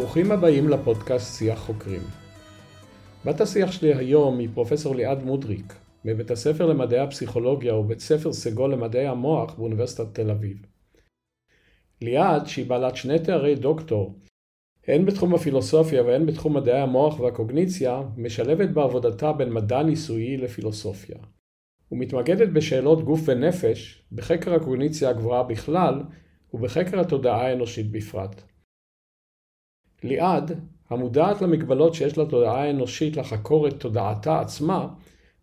[0.00, 2.00] ברוכים הבאים לפודקאסט שיח חוקרים.
[3.24, 5.74] בת השיח שלי היום היא פרופסור ליעד מודריק,
[6.04, 10.56] מבית הספר למדעי הפסיכולוגיה ובית ספר סגול למדעי המוח באוניברסיטת תל אביב.
[12.02, 14.18] ליעד, שהיא בעלת שני תארי דוקטור,
[14.86, 21.16] הן בתחום הפילוסופיה והן בתחום מדעי המוח והקוגניציה, משלבת בעבודתה בין מדע ניסויי לפילוסופיה.
[21.92, 26.02] ומתמקדת בשאלות גוף ונפש, בחקר הקוגניציה הגבוהה בכלל,
[26.54, 28.49] ובחקר התודעה האנושית בפרט.
[30.02, 34.88] ליעד, המודעת למגבלות שיש לתודעה האנושית לחקור את תודעתה עצמה,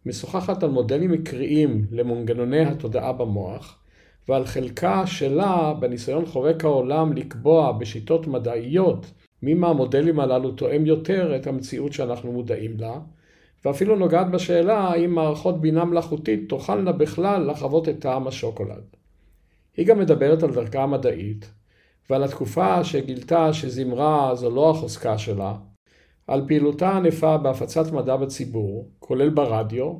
[0.06, 3.80] משוחחת על מודלים מקריים למנגנוני התודעה במוח,
[4.28, 9.06] ועל חלקה שלה בניסיון חורק העולם לקבוע בשיטות מדעיות
[9.42, 13.00] מי מהמודלים הללו תואם יותר את המציאות שאנחנו מודעים לה,
[13.66, 18.84] ואפילו נוגעת בשאלה האם מערכות בינה מלאכותית תוכלנה בכלל לחוות את טעם השוקולד.
[19.78, 21.52] היא גם מדברת על דרכה המדעית,
[22.10, 25.56] ועל התקופה שגילתה שזמרה זו לא החוזקה שלה,
[26.28, 29.94] על פעילותה הענפה בהפצת מדע בציבור, כולל ברדיו,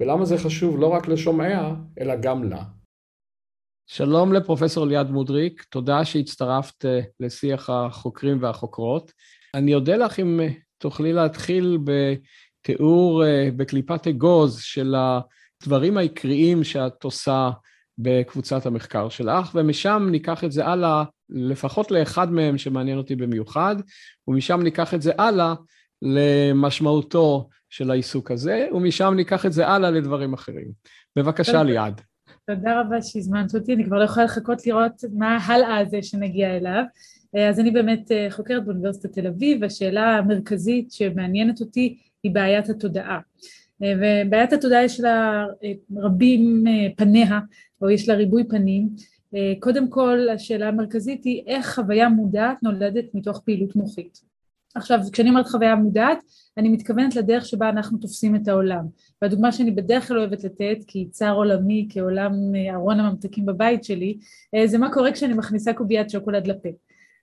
[0.00, 2.62] ולמה זה חשוב לא רק לשומעיה, אלא גם לה.
[3.86, 9.12] שלום לפרופסור ליעד מודריק, תודה שהצטרפת אה, לשיח החוקרים והחוקרות.
[9.54, 14.94] אני אודה לך אם אה, תוכלי להתחיל בתיאור אה, בקליפת אגוז של
[15.62, 17.50] הדברים העיקריים שאת עושה
[17.98, 23.76] בקבוצת המחקר שלך, ומשם ניקח את זה הלאה, לפחות לאחד מהם שמעניין אותי במיוחד,
[24.28, 25.54] ומשם ניקח את זה הלאה
[26.02, 30.68] למשמעותו של העיסוק הזה, ומשם ניקח את זה הלאה לדברים אחרים.
[31.16, 32.00] בבקשה, ליעד.
[32.46, 36.82] תודה רבה שהזמנת אותי, אני כבר לא יכולה לחכות לראות מה הלאה הזה שנגיע אליו.
[37.48, 43.18] אז אני באמת אה, חוקרת באוניברסיטת תל אביב, והשאלה המרכזית שמעניינת אותי היא בעיית התודעה.
[43.82, 46.64] אה, ובעיית התודעה יש לה אה, רבים
[46.96, 47.40] פניה,
[47.82, 48.88] או יש לה ריבוי פנים.
[49.60, 54.20] קודם כל, השאלה המרכזית היא איך חוויה מודעת נולדת מתוך פעילות מוחית.
[54.74, 56.18] עכשיו, כשאני אומרת חוויה מודעת,
[56.56, 58.84] אני מתכוונת לדרך שבה אנחנו תופסים את העולם.
[59.22, 62.32] והדוגמה שאני בדרך כלל אוהבת לתת, כי צר עולמי כעולם
[62.74, 64.18] ארון הממתקים בבית שלי,
[64.64, 66.68] זה מה קורה כשאני מכניסה קוביית שוקולד לפה.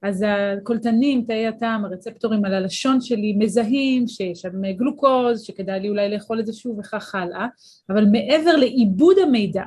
[0.08, 6.10] אז הקולטנים, תאי הטעם, הרצפטורים על הלשון שלי מזהים שיש שם גלוקוז, שכדאי לי אולי
[6.10, 7.48] לאכול את זה שוב וכך הלאה,
[7.90, 9.64] אבל מעבר לעיבוד המידע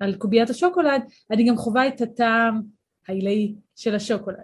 [0.00, 2.60] על קוביית השוקולד, אני גם חווה את הטעם
[3.08, 4.36] העילאי של השוקולד.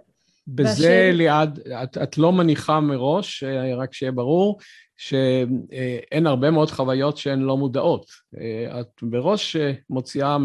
[0.47, 1.11] בזה והשאל...
[1.15, 4.59] ליעד, את, את לא מניחה מראש, אה, רק שיהיה ברור,
[4.97, 8.05] שאין הרבה מאוד חוויות שהן לא מודעות.
[8.37, 9.55] אה, את מראש
[9.89, 10.37] מוציאה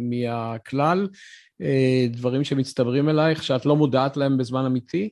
[0.00, 1.18] מהכלל אה,
[2.10, 5.08] דברים שמצטברים אלייך, שאת לא מודעת להם בזמן אמיתי?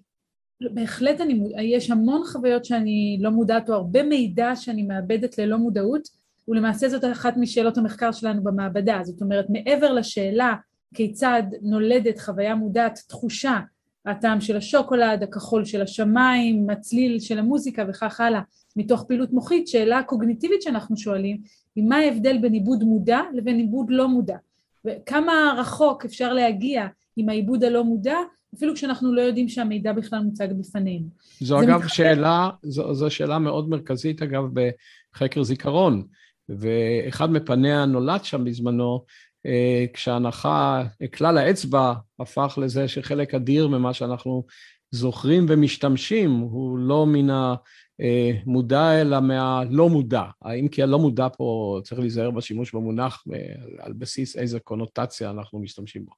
[0.61, 6.09] בהחלט אני, יש המון חוויות שאני לא מודעת, או הרבה מידע שאני מאבדת ללא מודעות,
[6.49, 9.01] ולמעשה זאת אחת משאלות המחקר שלנו במעבדה.
[9.03, 10.55] זאת אומרת, מעבר לשאלה
[10.95, 13.61] כיצד נולדת חוויה מודעת, תחושה,
[14.07, 18.41] הטעם של השוקולד, הכחול של השמיים, הצליל של המוזיקה וכך הלאה,
[18.77, 21.39] מתוך פעילות מוחית, שאלה קוגניטיבית שאנחנו שואלים,
[21.77, 24.37] היא מה ההבדל בין עיבוד מודע לבין עיבוד לא מודע.
[24.87, 26.87] וכמה רחוק אפשר להגיע
[27.17, 28.17] עם העיבוד הלא מודע,
[28.55, 31.07] אפילו כשאנחנו לא יודעים שהמידע בכלל מוצג בפנינו.
[31.41, 31.89] זו אגב מתחבר...
[31.89, 36.07] שאלה, זו, זו שאלה מאוד מרכזית אגב בחקר זיכרון,
[36.49, 39.05] ואחד מפניה נולד שם בזמנו,
[39.47, 44.45] אה, כשההנחה, כלל האצבע הפך לזה שחלק אדיר ממה שאנחנו
[44.91, 47.31] זוכרים ומשתמשים הוא לא מן
[48.01, 50.23] המודע אלא מהלא מודע.
[50.43, 53.39] האם כי הלא מודע פה צריך להיזהר בשימוש במונח אה,
[53.79, 56.13] על בסיס איזה קונוטציה אנחנו משתמשים בו.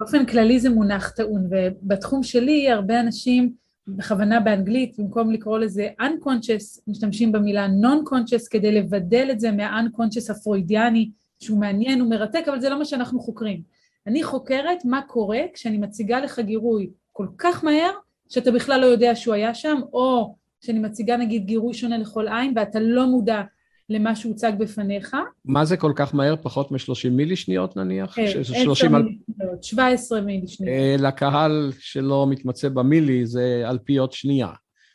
[0.00, 3.52] באופן כללי זה מונח טעון, ובתחום שלי הרבה אנשים
[3.88, 11.10] בכוונה באנגלית, במקום לקרוא לזה unconscious, משתמשים במילה non-conscious כדי לבדל את זה מה-unconscious הפרוידיאני,
[11.40, 13.62] שהוא מעניין ומרתק, אבל זה לא מה שאנחנו חוקרים.
[14.06, 17.90] אני חוקרת מה קורה כשאני מציגה לך גירוי כל כך מהר,
[18.28, 22.52] שאתה בכלל לא יודע שהוא היה שם, או שאני מציגה נגיד גירוי שונה לכל עין,
[22.56, 23.42] ואתה לא מודע
[23.90, 25.16] למה שהוצג בפניך.
[25.44, 26.34] מה זה כל כך מהר?
[26.42, 28.14] פחות מ-30 מילי שניות נניח?
[28.14, 30.74] כן, 10 מילי שניות, 17 מילי שניות.
[30.74, 34.48] אה, לקהל שלא מתמצא במילי זה אלפיות שנייה.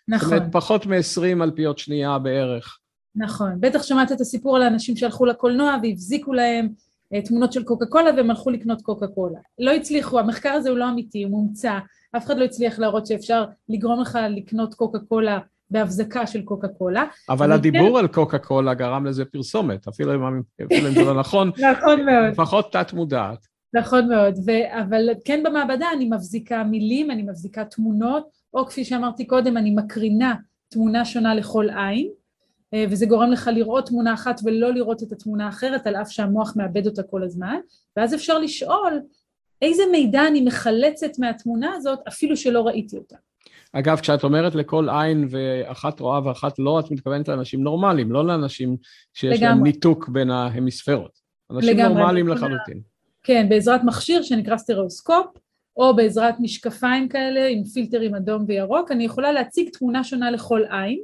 [0.07, 0.29] נכון.
[0.29, 2.79] זאת אומרת, פחות מ-20 אלפיות שנייה בערך.
[3.15, 3.51] נכון.
[3.59, 6.69] בטח שמעת את הסיפור על האנשים שהלכו לקולנוע והבזיקו להם
[7.13, 9.39] אה, תמונות של קוקה קולה והם הלכו לקנות קוקה קולה.
[9.59, 11.79] לא הצליחו, המחקר הזה הוא לא אמיתי, הוא מומצא,
[12.17, 15.39] אף אחד לא הצליח להראות שאפשר לגרום לך לקנות קוקה קולה
[15.69, 17.03] בהבזקה של קוקה קולה.
[17.29, 17.95] אבל הדיבור כן...
[17.95, 22.31] על קוקה קולה גרם לזה פרסומת, אפילו אם, אפילו אם זה לא נכון, נכון מאוד.
[22.31, 23.47] לפחות תת מודעת.
[23.73, 24.51] נכון מאוד, ו...
[24.81, 30.35] אבל כן במעבדה אני מבזיקה מילים, אני מבזיקה תמונות, או כפי שאמרתי קודם, אני מקרינה
[30.69, 32.09] תמונה שונה לכל עין,
[32.73, 36.53] אה, וזה גורם לך לראות תמונה אחת ולא לראות את התמונה האחרת, על אף שהמוח
[36.55, 37.55] מאבד אותה כל הזמן,
[37.97, 39.01] ואז אפשר לשאול
[39.61, 43.15] איזה מידע אני מחלצת מהתמונה הזאת אפילו שלא ראיתי אותה.
[43.73, 48.77] אגב, כשאת אומרת לכל עין ואחת רואה ואחת לא, את מתכוונת לאנשים נורמליים, לא לאנשים
[49.13, 49.47] שיש לגמרי.
[49.47, 51.19] להם ניתוק בין ההמיספרות.
[51.51, 52.81] אנשים לגמרי, נורמליים לחלוטין.
[53.23, 55.25] כן, בעזרת מכשיר שנקרא סטריאוסקופ,
[55.77, 60.99] או בעזרת משקפיים כאלה עם פילטרים אדום וירוק, אני יכולה להציג תמונה שונה לכל עין,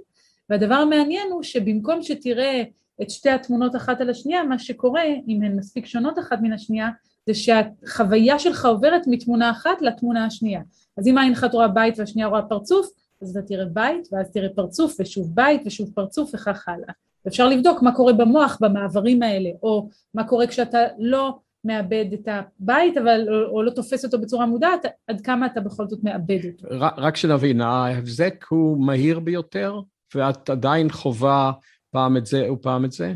[0.50, 2.64] והדבר המעניין הוא שבמקום שתראה
[3.02, 6.90] את שתי התמונות אחת על השנייה, מה שקורה, אם הן מספיק שונות אחת מן השנייה,
[7.26, 10.62] זה שהחוויה שלך עוברת מתמונה אחת לתמונה השנייה.
[10.98, 12.88] אז אם עין אחת רואה בית והשנייה רואה פרצוף,
[13.22, 16.94] אז אתה תראה בית, ואז תראה פרצוף, ושוב בית, ושוב פרצוף, וכך הלאה.
[17.28, 22.98] אפשר לבדוק מה קורה במוח במעברים האלה, או מה קורה כשאתה לא מאבד את הבית,
[22.98, 26.68] אבל, או, או לא תופס אותו בצורה מודעת, עד כמה אתה בכל זאת מאבד אותו.
[26.98, 29.80] רק שנבין, ההבזק הוא מהיר ביותר,
[30.16, 31.52] ואת עדיין חווה
[31.92, 33.14] פעם את זה ופעם את זה?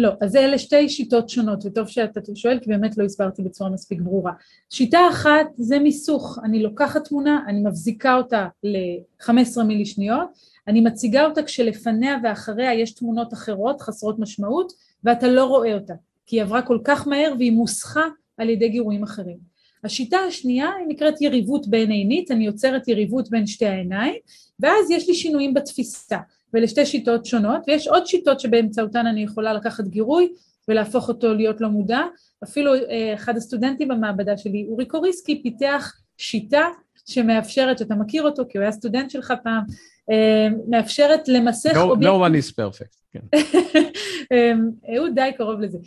[0.00, 4.00] לא, אז אלה שתי שיטות שונות, וטוב שאתה שואל, כי באמת לא הסברתי בצורה מספיק
[4.00, 4.32] ברורה.
[4.70, 10.28] שיטה אחת זה מיסוך, אני לוקחת תמונה, אני מבזיקה אותה ל-15 מילי שניות,
[10.68, 14.72] אני מציגה אותה כשלפניה ואחריה יש תמונות אחרות חסרות משמעות,
[15.04, 15.94] ואתה לא רואה אותה,
[16.26, 18.04] כי היא עברה כל כך מהר והיא מוסחה
[18.36, 19.50] על ידי גירויים אחרים.
[19.84, 24.14] השיטה השנייה היא נקראת יריבות בין עינית, אני יוצרת יריבות בין שתי העיניים,
[24.60, 26.18] ואז יש לי שינויים בתפיסה.
[26.54, 30.32] ולשתי שיטות שונות, ויש עוד שיטות שבאמצעותן אני יכולה לקחת גירוי
[30.68, 32.00] ולהפוך אותו להיות לא מודע.
[32.44, 36.66] אפילו אה, אחד הסטודנטים במעבדה שלי, אורי קוריסקי, פיתח שיטה
[37.06, 39.62] שמאפשרת, שאתה מכיר אותו כי הוא היה סטודנט שלך פעם,
[40.10, 42.14] אה, מאפשרת למסך no, אובייקט...
[42.14, 43.20] No one is perfect, כן.
[44.32, 44.52] אה,
[44.98, 45.78] הוא די קרוב לזה.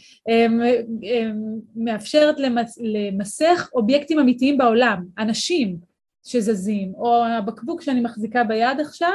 [1.75, 2.77] מאפשרת למס...
[2.81, 5.77] למסך אובייקטים אמיתיים בעולם, אנשים
[6.23, 9.13] שזזים, או הבקבוק שאני מחזיקה ביד עכשיו,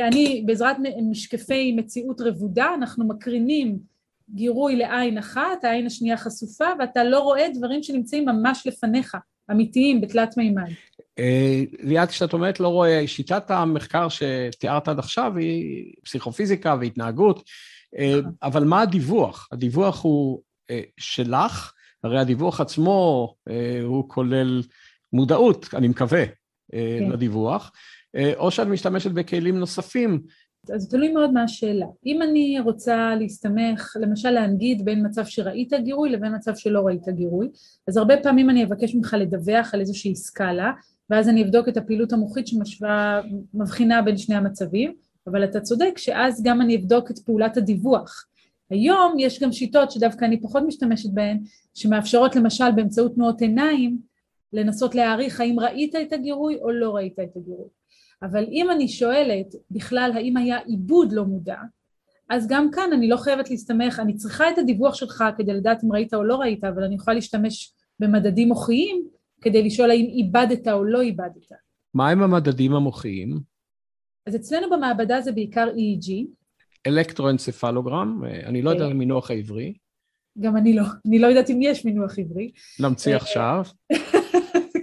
[0.00, 0.76] אני בעזרת
[1.10, 3.78] משקפי מציאות רבודה, אנחנו מקרינים
[4.30, 9.16] גירוי לעין אחת, העין השנייה חשופה, ואתה לא רואה דברים שנמצאים ממש לפניך,
[9.50, 10.70] אמיתיים, בתלת מימד.
[11.18, 17.42] אה, ליאת, כשאת אומרת לא רואה, שיטת המחקר שתיארת עד עכשיו היא פסיכופיזיקה והתנהגות,
[17.98, 18.32] אה, נכון.
[18.42, 19.48] אבל מה הדיווח?
[19.52, 20.40] הדיווח הוא
[20.98, 21.72] שלך,
[22.04, 23.34] הרי הדיווח עצמו
[23.82, 24.62] הוא כולל
[25.12, 26.24] מודעות, אני מקווה,
[26.72, 27.10] כן.
[27.10, 27.72] לדיווח.
[28.16, 30.22] אה, או שאת משתמשת בכלים נוספים.
[30.74, 31.86] אז תלוי מאוד מה השאלה.
[32.06, 37.48] אם אני רוצה להסתמך, למשל להנגיד בין מצב שראית גירוי לבין מצב שלא ראית גירוי,
[37.88, 40.72] אז הרבה פעמים אני אבקש ממך לדווח על איזושהי סקאלה,
[41.10, 43.20] ואז אני אבדוק את הפעילות המוחית שמשווה,
[43.54, 44.92] מבחינה בין שני המצבים,
[45.26, 48.26] אבל אתה צודק שאז גם אני אבדוק את פעולת הדיווח.
[48.70, 51.38] היום יש גם שיטות שדווקא אני פחות משתמשת בהן,
[51.74, 53.98] שמאפשרות למשל באמצעות תנועות עיניים,
[54.52, 57.68] לנסות להעריך האם ראית את הגירוי או לא ראית את הגירוי.
[58.22, 61.56] אבל אם אני שואלת בכלל האם היה עיבוד לא מודע,
[62.28, 65.92] אז גם כאן אני לא חייבת להסתמך, אני צריכה את הדיווח שלך כדי לדעת אם
[65.92, 69.08] ראית או לא ראית, אבל אני יכולה להשתמש במדדים מוחיים
[69.40, 71.52] כדי לשאול האם איבדת או לא איבדת.
[71.94, 73.40] מה הם המדדים המוחיים?
[74.26, 76.26] אז אצלנו במעבדה זה בעיקר EEG.
[76.86, 79.74] אלקטרואנצפלוגרם, אני לא יודע על המינוח העברי.
[80.40, 82.52] גם אני לא, אני לא יודעת אם יש מינוח עברי.
[82.80, 83.64] נמציא עכשיו.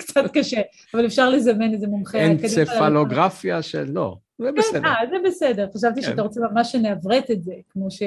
[0.10, 0.62] קצת קשה,
[0.94, 2.26] אבל אפשר לזמן איזה מומחה.
[2.26, 4.86] אנצפלוגרפיה של לא, זה כן, בסדר.
[4.86, 6.22] אה, זה בסדר, חשבתי שאתה כן.
[6.22, 8.02] רוצה ממש שנעברת את זה, כמו ש...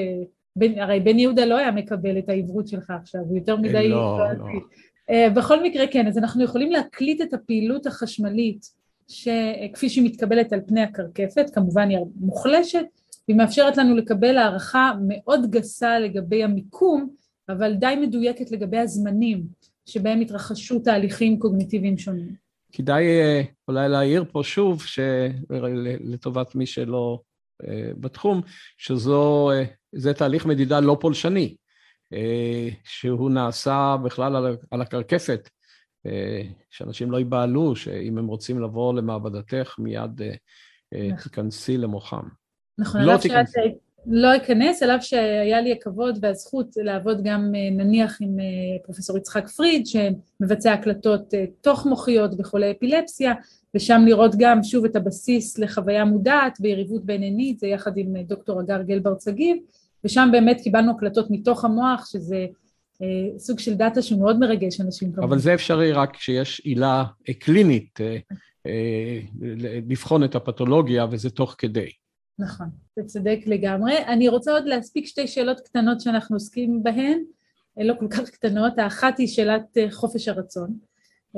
[0.76, 3.88] הרי בן יהודה לא היה מקבל את העברות שלך עכשיו, הוא יותר מדי...
[3.88, 4.44] לא, לא.
[5.10, 8.66] אה, בכל מקרה כן, אז אנחנו יכולים להקליט את הפעילות החשמלית
[9.08, 12.84] שכפי שהיא מתקבלת על פני הקרקפת, כמובן היא מוחלשת,
[13.28, 17.08] והיא מאפשרת לנו לקבל הערכה מאוד גסה לגבי המיקום,
[17.48, 19.42] אבל די מדויקת לגבי הזמנים.
[19.86, 22.34] שבהם התרחשו תהליכים קוגניטיביים שונים.
[22.72, 24.82] כדאי אה, אולי להעיר פה שוב,
[26.00, 27.20] לטובת מי שלא
[27.68, 28.40] אה, בתחום,
[28.78, 31.56] שזה תהליך מדידה לא פולשני,
[32.12, 35.48] אה, שהוא נעשה בכלל על, על הקרקפת,
[36.70, 40.22] שאנשים לא ייבהלו, שאם הם רוצים לבוא למעבדתך, מיד
[40.92, 41.16] נכון.
[41.16, 42.28] תיכנסי למוחם.
[42.78, 43.58] נכון, לא תיכנסי.
[44.06, 48.44] לא אכנס, אליו שהיה לי הכבוד והזכות לעבוד גם אה, נניח עם אה,
[48.84, 53.32] פרופסור יצחק פריד, שמבצע הקלטות אה, תוך מוחיות בחולי אפילפסיה,
[53.74, 58.60] ושם לראות גם שוב את הבסיס לחוויה מודעת ביריבות בין עינית, זה יחד עם דוקטור
[58.60, 59.56] הגר גלברט שגיב,
[60.04, 62.46] ושם באמת קיבלנו הקלטות מתוך המוח, שזה
[63.38, 65.28] סוג של דאטה שהוא מאוד מרגש אנשים כמובן.
[65.28, 67.04] אבל זה אפשרי רק כשיש עילה
[67.38, 67.98] קלינית
[69.88, 71.88] לבחון את הפתולוגיה, וזה תוך כדי.
[72.38, 73.98] נכון, אתה צודק לגמרי.
[73.98, 77.22] אני רוצה עוד להספיק שתי שאלות קטנות שאנחנו עוסקים בהן,
[77.76, 78.78] לא כל כך קטנות.
[78.78, 80.78] האחת היא שאלת אה, חופש הרצון,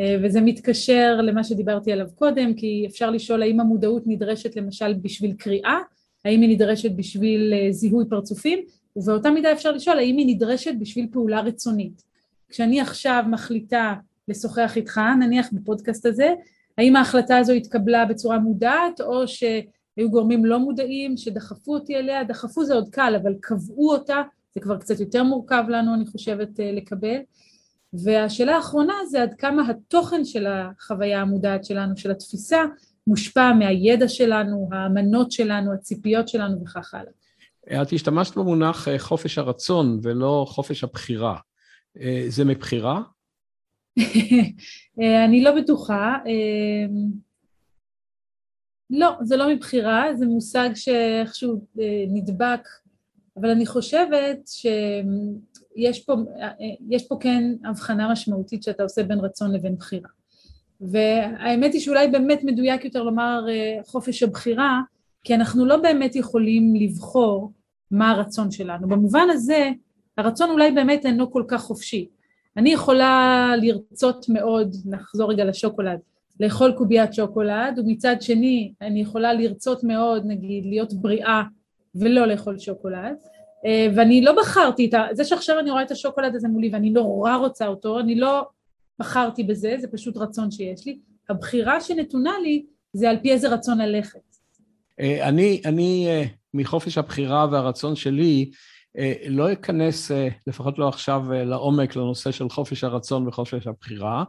[0.00, 5.32] אה, וזה מתקשר למה שדיברתי עליו קודם, כי אפשר לשאול האם המודעות נדרשת למשל בשביל
[5.38, 5.78] קריאה,
[6.24, 8.58] האם היא נדרשת בשביל אה, זיהוי פרצופים,
[8.96, 12.02] ובאותה מידה אפשר לשאול האם היא נדרשת בשביל פעולה רצונית.
[12.48, 13.94] כשאני עכשיו מחליטה
[14.28, 16.34] לשוחח איתך, נניח בפודקאסט הזה,
[16.78, 19.28] האם ההחלטה הזו התקבלה בצורה מודעת, או
[19.94, 24.22] שהיו גורמים לא מודעים שדחפו אותי אליה, דחפו זה עוד קל, אבל קבעו אותה,
[24.54, 27.18] זה כבר קצת יותר מורכב לנו, אני חושבת, לקבל.
[27.92, 32.64] והשאלה האחרונה זה עד כמה התוכן של החוויה המודעת שלנו, של התפיסה,
[33.06, 37.82] מושפע מהידע שלנו, האמנות שלנו, הציפיות שלנו וכך הלאה.
[37.82, 41.36] את השתמשת במונח אה, חופש הרצון ולא חופש הבחירה.
[42.00, 43.00] אה, זה מבחירה?
[45.00, 46.16] אה, אני לא בטוחה.
[48.96, 51.60] לא, זה לא מבחירה, זה מושג שאיכשהו
[52.08, 52.68] נדבק,
[53.36, 56.14] אבל אני חושבת שיש פה,
[57.08, 60.08] פה כן הבחנה משמעותית שאתה עושה בין רצון לבין בחירה.
[60.80, 64.80] והאמת היא שאולי באמת מדויק יותר לומר אה, חופש הבחירה,
[65.24, 67.52] כי אנחנו לא באמת יכולים לבחור
[67.90, 68.88] מה הרצון שלנו.
[68.88, 69.70] במובן הזה,
[70.18, 72.08] הרצון אולי באמת אינו כל כך חופשי.
[72.56, 75.98] אני יכולה לרצות מאוד, נחזור רגע לשוקולד,
[76.40, 81.42] לאכול קוביית שוקולד, ומצד שני אני יכולה לרצות מאוד, נגיד, להיות בריאה
[81.94, 83.16] ולא לאכול שוקולד,
[83.66, 85.06] אה, ואני לא בחרתי את ה...
[85.12, 88.46] זה שעכשיו אני רואה את השוקולד הזה מולי ואני נורא רוצה אותו, אני לא
[88.98, 90.98] בחרתי בזה, זה פשוט רצון שיש לי.
[91.28, 94.20] הבחירה שנתונה לי זה על פי איזה רצון ללכת.
[95.00, 96.24] אה, אני, אני אה,
[96.54, 98.50] מחופש הבחירה והרצון שלי,
[99.28, 100.10] לא אכנס,
[100.46, 104.24] לפחות לא עכשיו, לעומק לנושא של חופש הרצון וחופש הבחירה,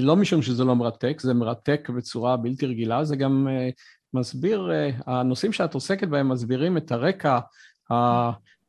[0.00, 3.48] לא משום שזה לא מרתק, זה מרתק בצורה בלתי רגילה, זה גם
[4.14, 4.70] מסביר,
[5.06, 7.38] הנושאים שאת עוסקת בהם מסבירים את הרקע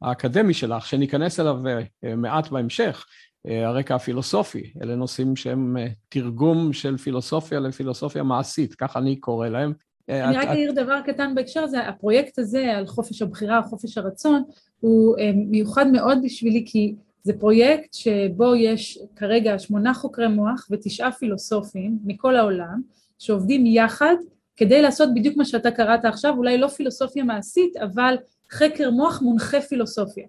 [0.02, 1.58] האקדמי שלך, שניכנס אליו
[2.18, 3.06] מעט בהמשך,
[3.48, 9.48] אה, הרקע הפילוסופי, אלה נושאים שהם אה, תרגום של פילוסופיה לפילוסופיה מעשית, כך אני קורא
[9.48, 9.74] להם.
[10.10, 14.44] אה, אני רק אעיר דבר קטן בהקשר הזה, הפרויקט הזה על חופש הבחירה, חופש הרצון,
[14.80, 21.98] הוא מיוחד מאוד בשבילי כי זה פרויקט שבו יש כרגע שמונה חוקרי מוח ותשעה פילוסופים
[22.06, 22.82] מכל העולם
[23.20, 24.16] שעובדים יחד
[24.58, 28.16] כדי לעשות בדיוק מה שאתה קראת עכשיו, אולי לא פילוסופיה מעשית, אבל
[28.52, 30.28] חקר מוח מונחה פילוסופיה.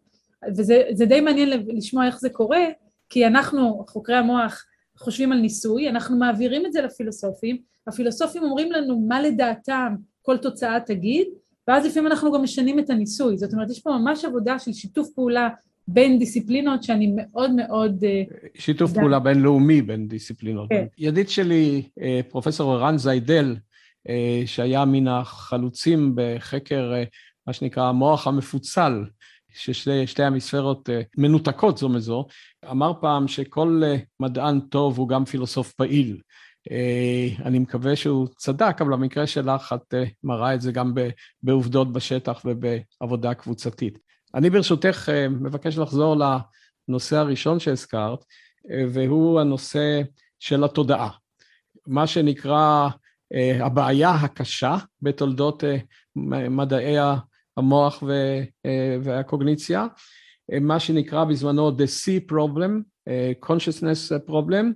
[0.56, 2.64] וזה די מעניין לשמוע איך זה קורה,
[3.08, 4.64] כי אנחנו, חוקרי המוח,
[4.98, 10.80] חושבים על ניסוי, אנחנו מעבירים את זה לפילוסופים, הפילוסופים אומרים לנו מה לדעתם כל תוצאה
[10.80, 11.26] תגיד,
[11.68, 15.08] ואז לפעמים אנחנו גם משנים את הניסוי, זאת אומרת יש פה ממש עבודה של שיתוף
[15.14, 15.48] פעולה
[15.88, 18.04] בין דיסציפלינות שאני מאוד מאוד...
[18.04, 18.22] אה,
[18.54, 19.00] שיתוף דע...
[19.00, 20.68] פעולה בינלאומי בין דיסציפלינות.
[20.68, 20.86] כן.
[20.98, 23.56] ידיד שלי, אה, פרופסור ערן זיידל,
[24.08, 26.92] אה, שהיה מן החלוצים בחקר
[27.46, 29.04] מה שנקרא המוח המפוצל,
[29.54, 30.88] ששתי המספרות
[31.18, 32.26] מנותקות זו מזו,
[32.70, 33.82] אמר פעם שכל
[34.20, 36.20] מדען טוב הוא גם פילוסוף פעיל.
[36.70, 39.94] אה, אני מקווה שהוא צדק, אבל במקרה שלך את
[40.24, 40.94] מראה את זה גם
[41.42, 43.98] בעובדות בשטח ובעבודה קבוצתית.
[44.34, 46.16] אני ברשותך מבקש לחזור
[46.88, 48.24] לנושא הראשון שהזכרת,
[48.92, 50.02] והוא הנושא
[50.38, 51.10] של התודעה.
[51.86, 52.88] מה שנקרא
[53.60, 55.64] הבעיה הקשה בתולדות
[56.16, 56.96] מדעי
[57.56, 58.02] המוח
[58.66, 59.86] אה, והקוגניציה,
[60.52, 64.72] אה, מה שנקרא בזמנו The C Problem, אה, Consciousness Problem,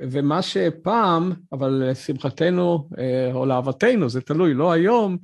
[0.00, 2.88] ומה שפעם, אבל לשמחתנו
[3.32, 5.18] או לאהבתנו, זה תלוי, לא היום,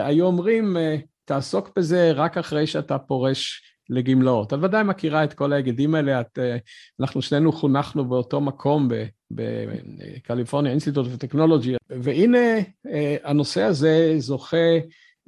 [0.00, 0.76] היו אומרים,
[1.24, 4.52] תעסוק בזה רק אחרי שאתה פורש לגמלאות.
[4.52, 6.38] את ודאי מכירה את כל ההיגדים האלה, את,
[7.00, 8.88] אנחנו שנינו חונכנו באותו מקום
[9.30, 12.58] בקליפורניה, אינסטיטוט וטכנולוגי, והנה
[13.24, 14.78] הנושא הזה זוכה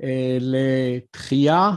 [0.02, 1.70] אה, לתחייה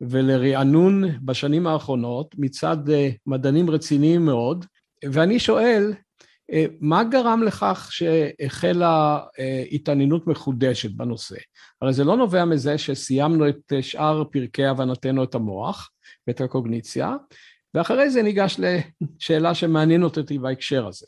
[0.00, 4.64] ולרענון בשנים האחרונות מצד אה, מדענים רציניים מאוד,
[5.12, 5.98] ואני שואל, אה,
[6.80, 9.20] מה גרם לכך שהחלה
[9.72, 11.36] התעניינות מחודשת בנושא?
[11.82, 15.90] הרי זה לא נובע מזה שסיימנו את שאר פרקי הבנתנו את המוח
[16.26, 17.16] ואת הקוגניציה,
[17.74, 21.06] ואחרי זה ניגש לשאלה שמעניינת אותי בהקשר הזה.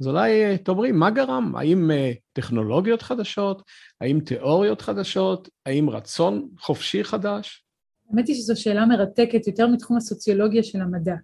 [0.00, 1.56] אז אולי אה, תאמרי, מה גרם?
[1.56, 3.62] האם אה, טכנולוגיות חדשות?
[4.00, 5.48] האם תיאוריות חדשות?
[5.66, 7.64] האם רצון חופשי חדש?
[8.10, 11.14] האמת היא שזו שאלה מרתקת יותר מתחום הסוציולוגיה של המדע.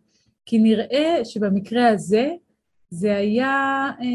[0.47, 2.31] כי נראה שבמקרה הזה
[2.95, 4.07] זה היה אה,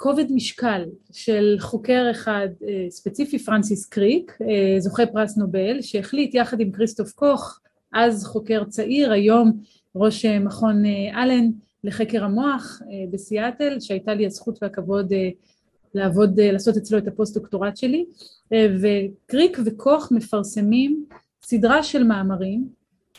[0.00, 6.60] כובד משקל של חוקר אחד אה, ספציפי, פרנסיס קריק, אה, זוכה פרס נובל, שהחליט יחד
[6.60, 7.60] עם כריסטוף קוך,
[7.92, 9.60] אז חוקר צעיר, היום
[9.96, 10.82] ראש אה, מכון
[11.14, 11.50] אלן,
[11.84, 15.12] לחקר המוח בסיאטל, שהייתה לי הזכות והכבוד
[15.94, 18.04] לעבוד, לעשות אצלו את הפוסט-דוקטורט שלי,
[18.54, 21.06] וקריק וקוך מפרסמים
[21.42, 22.68] סדרה של מאמרים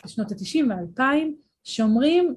[0.04, 1.02] בשנות ה-90 וה-2000,
[1.64, 2.34] שאומרים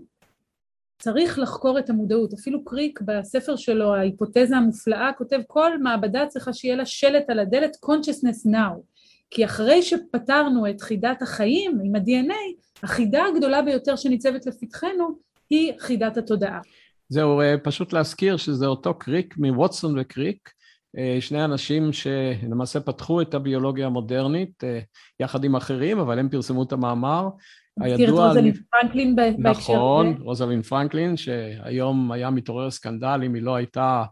[1.06, 6.76] צריך לחקור את המודעות, אפילו קריק בספר שלו, ההיפותזה המופלאה, כותב כל מעבדה צריכה שיהיה
[6.76, 8.80] לה שלט על הדלת consciousness now,
[9.30, 15.08] כי אחרי שפתרנו את חידת החיים עם ה-DNA, החידה הגדולה ביותר שניצבת לפתחנו
[15.50, 16.60] היא חידת התודעה.
[17.10, 20.50] זהו, פשוט להזכיר שזה אותו קריק מווטסון וקריק,
[21.20, 24.64] שני אנשים שלמעשה פתחו את הביולוגיה המודרנית
[25.20, 27.28] יחד עם אחרים, אבל הם פרסמו את המאמר.
[27.82, 29.50] הזכיר את רוזלין פרנקלין בהקשר הזה.
[29.50, 34.04] נכון, רוזלין פרנקלין, שהיום היה מתעורר סקנדל אם היא לא הייתה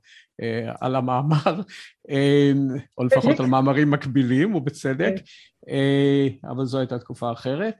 [0.41, 1.61] אה, על המאמר,
[2.09, 2.51] אה,
[2.97, 5.13] או לפחות על מאמרים מקבילים, ובצדק,
[5.69, 7.75] אה, אבל זו הייתה תקופה אחרת,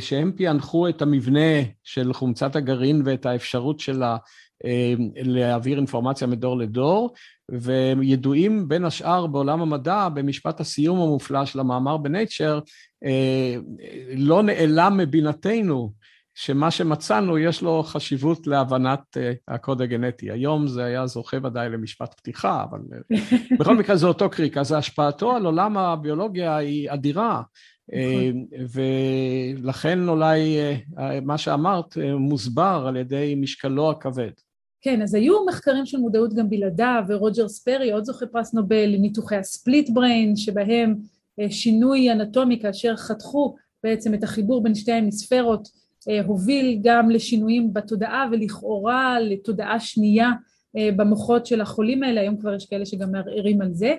[0.00, 4.16] שהם פענחו את המבנה של חומצת הגרעין ואת האפשרות שלה
[5.16, 7.14] להעביר אינפורמציה מדור לדור,
[7.50, 12.60] וידועים בין השאר בעולם המדע, במשפט הסיום המופלא של המאמר בנייצ'ר,
[14.16, 15.92] לא נעלם מבינתנו
[16.34, 20.30] שמה שמצאנו יש לו חשיבות להבנת uh, הקוד הגנטי.
[20.30, 23.16] היום זה היה זוכה ודאי למשפט פתיחה, אבל uh,
[23.60, 24.56] בכל מקרה זה אותו קריק.
[24.56, 27.42] אז השפעתו על עולם הביולוגיה היא אדירה,
[27.90, 27.94] uh,
[29.62, 30.56] ולכן אולי
[31.22, 34.30] מה שאמרת מוסבר על ידי משקלו הכבד.
[34.82, 39.36] כן, אז היו מחקרים של מודעות גם בלעדיו, ורוג'ר ספרי, עוד זוכה פרס נובל, לניתוחי
[39.36, 40.94] הספליט בריין, שבהם
[41.50, 45.68] שינוי אנטומי כאשר חתכו בעצם את החיבור בין שתי ההמיספרות,
[46.08, 50.30] אה, הוביל גם לשינויים בתודעה ולכאורה לתודעה שנייה
[50.76, 53.94] אה, במוחות של החולים האלה, היום כבר יש כאלה שגם מערערים על זה,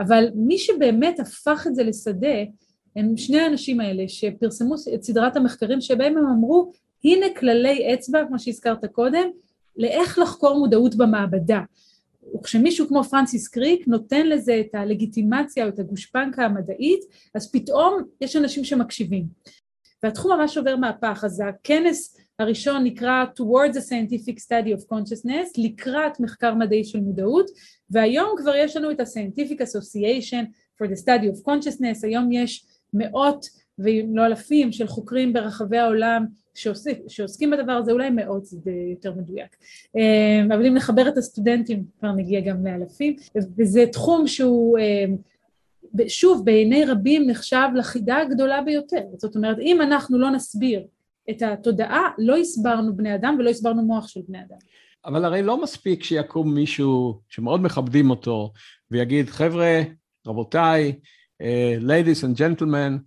[0.00, 2.36] אבל מי שבאמת הפך את זה לשדה
[2.96, 6.72] הם שני האנשים האלה שפרסמו את סדרת המחקרים שבהם הם אמרו
[7.04, 9.28] הנה כללי אצבע, כמו שהזכרת קודם,
[9.76, 11.60] לאיך לחקור מודעות במעבדה.
[12.34, 17.00] וכשמישהו כמו פרנסיס קריק נותן לזה את הלגיטימציה או את הגושפנקה המדעית,
[17.34, 19.26] אז פתאום יש אנשים שמקשיבים.
[20.02, 26.20] והתחום ממש עובר מהפך, אז הכנס הראשון נקרא Towards a Scientific Study of Consciousness, לקראת
[26.20, 27.50] מחקר מדעי של מודעות,
[27.90, 30.44] והיום כבר יש לנו את ה-Scientific Association
[30.78, 33.46] for the Study of Consciousness, היום יש מאות
[33.78, 39.12] ואם לא אלפים של חוקרים ברחבי העולם שעוסק, שעוסקים בדבר הזה, אולי מאות זה יותר
[39.12, 39.56] מדויק.
[39.96, 43.16] אה, אבל אם נחבר את הסטודנטים כבר נגיע גם לאלפים,
[43.58, 45.04] וזה תחום שהוא אה,
[46.08, 49.02] שוב, בעיני רבים נחשב לחידה הגדולה ביותר.
[49.16, 50.86] זאת אומרת, אם אנחנו לא נסביר
[51.30, 54.58] את התודעה, לא הסברנו בני אדם ולא הסברנו מוח של בני אדם.
[55.04, 58.52] אבל הרי לא מספיק שיקום מישהו שמאוד מכבדים אותו
[58.90, 59.82] ויגיד, חבר'ה,
[60.26, 60.92] רבותיי,
[61.42, 62.98] uh, ladies and gentlemen,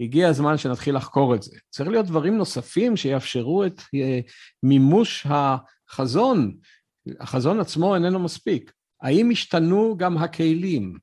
[0.00, 1.56] הגיע הזמן שנתחיל לחקור את זה.
[1.70, 6.56] צריך להיות דברים נוספים שיאפשרו את uh, מימוש החזון.
[7.20, 8.72] החזון עצמו איננו מספיק.
[9.02, 10.98] האם השתנו גם הכלים?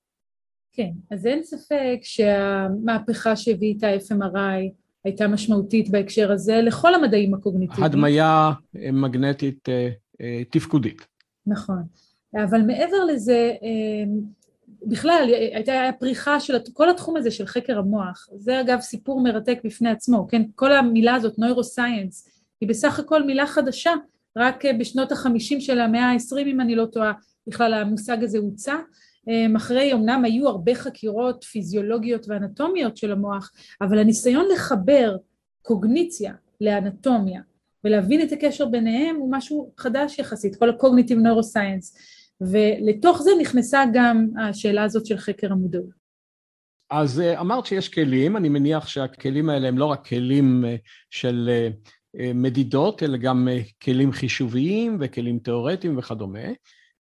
[0.73, 4.71] כן, אז אין ספק שהמהפכה שהביא איתה FMRI
[5.03, 7.85] הייתה משמעותית בהקשר הזה לכל המדעים הקוגניטיביים.
[7.85, 8.51] הדמיה
[8.93, 9.89] מגנטית אה,
[10.21, 11.07] אה, תפקודית.
[11.47, 11.83] נכון,
[12.35, 14.11] אבל מעבר לזה, אה,
[14.85, 19.89] בכלל הייתה פריחה של כל התחום הזה של חקר המוח, זה אגב סיפור מרתק בפני
[19.89, 22.29] עצמו, כן, כל המילה הזאת נוירוסייאנס
[22.61, 23.91] היא בסך הכל מילה חדשה,
[24.37, 27.13] רק בשנות החמישים של המאה העשרים אם אני לא טועה
[27.47, 28.75] בכלל המושג הזה הוצע
[29.27, 35.17] אמ, אחרי אמנם היו הרבה חקירות פיזיולוגיות ואנטומיות של המוח, אבל הניסיון לחבר
[35.61, 37.41] קוגניציה לאנטומיה
[37.83, 41.97] ולהבין את הקשר ביניהם הוא משהו חדש יחסית, כל ה-cognitive neuroscience,
[42.41, 46.01] ולתוך זה נכנסה גם השאלה הזאת של חקר המודעות.
[46.89, 50.75] אז אה, אמרת שיש כלים, אני מניח שהכלים האלה הם לא רק כלים אה,
[51.09, 53.47] של אה, מדידות, אלא גם
[53.83, 56.49] כלים חישוביים וכלים תיאורטיים וכדומה.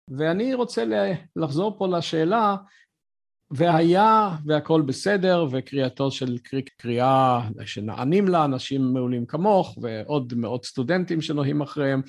[0.08, 0.84] ואני רוצה
[1.36, 2.56] לחזור פה לשאלה,
[3.50, 6.38] והיה והכל בסדר, וקריאתו של
[6.78, 12.02] קריאה שנענים לה, אנשים מעולים כמוך, ועוד מאות סטודנטים שנוהים אחריהם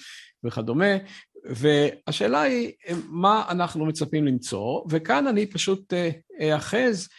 [0.44, 0.96] וכדומה,
[1.45, 2.71] והשאלה היא,
[3.08, 5.93] מה אנחנו מצפים למצוא, וכאן אני פשוט
[6.41, 7.10] אאחז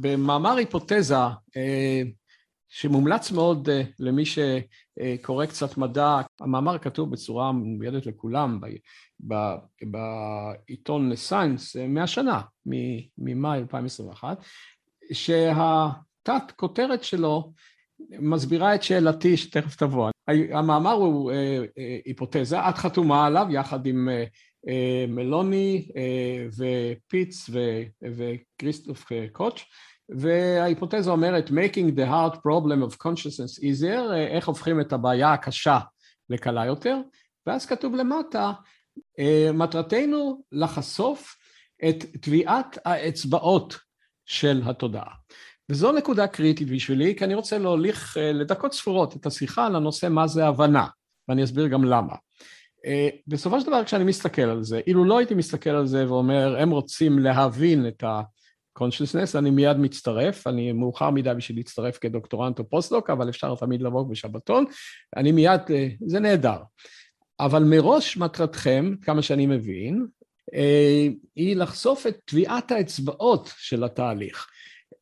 [0.00, 1.14] במאמר היפותזה
[2.68, 8.60] שמומלץ מאוד למי שקורא קצת מדע, המאמר כתוב בצורה מיועדת לכולם
[9.82, 12.40] בעיתון סיינס מהשנה,
[13.18, 14.44] ממאי 2021,
[15.12, 17.52] שהתת כותרת שלו
[18.10, 20.10] מסבירה את שאלתי שתכף תבוא.
[20.28, 21.32] המאמר הוא
[22.04, 24.08] היפותזה, את חתומה עליו יחד עם
[25.08, 25.88] מלוני
[26.58, 27.50] ופיץ
[28.02, 29.64] וכריסטוף קוטש
[30.08, 35.78] וההיפותזה אומרת making the hard problem of consciousness easier, איך הופכים את הבעיה הקשה
[36.30, 36.96] לקלה יותר,
[37.46, 38.52] ואז כתוב למטה,
[39.54, 41.36] מטרתנו לחשוף
[41.88, 43.78] את טביעת האצבעות
[44.26, 45.14] של התודעה.
[45.70, 50.26] וזו נקודה קריטית בשבילי, כי אני רוצה להוליך לדקות ספורות את השיחה על הנושא מה
[50.26, 50.86] זה הבנה,
[51.28, 52.14] ואני אסביר גם למה.
[53.26, 56.70] בסופו של דבר כשאני מסתכל על זה, אילו לא הייתי מסתכל על זה ואומר הם
[56.70, 58.20] רוצים להבין את ה...
[58.78, 63.82] consciousness, אני מיד מצטרף, אני מאוחר מדי בשביל להצטרף כדוקטורנט או פוסט-דוק, אבל אפשר תמיד
[63.82, 64.64] לבוא בשבתון,
[65.16, 66.58] אני מיד, אה, זה נהדר.
[67.40, 70.06] אבל מראש מטרתכם, כמה שאני מבין,
[70.54, 71.06] אה,
[71.36, 74.46] היא לחשוף את טביעת האצבעות של התהליך.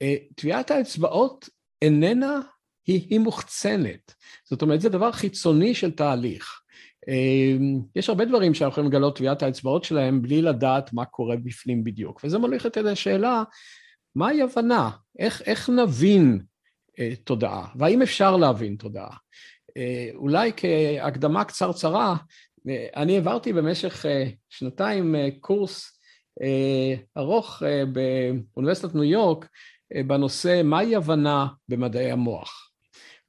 [0.03, 1.49] אה, טביעת האצבעות
[1.83, 2.41] איננה,
[2.87, 4.15] היא, היא מוחצנת.
[4.45, 6.61] זאת אומרת, זה דבר חיצוני של תהליך.
[7.09, 7.57] אה,
[7.97, 12.21] יש הרבה דברים שאנחנו יכולים לגלות טביעת האצבעות שלהם בלי לדעת מה קורה בפנים בדיוק.
[12.25, 13.43] וזה מוליך את השאלה,
[14.15, 14.91] מהי הבנה?
[15.19, 16.41] איך, איך נבין
[16.99, 17.67] אה, תודעה?
[17.79, 19.17] והאם אפשר להבין תודעה?
[19.77, 22.17] אה, אולי כהקדמה קצרצרה,
[22.69, 25.99] אה, אני העברתי במשך אה, שנתיים אה, קורס
[26.43, 29.49] אה, ארוך אה, באוניברסיטת ניו יורק
[30.07, 32.71] בנושא מהי הבנה במדעי המוח.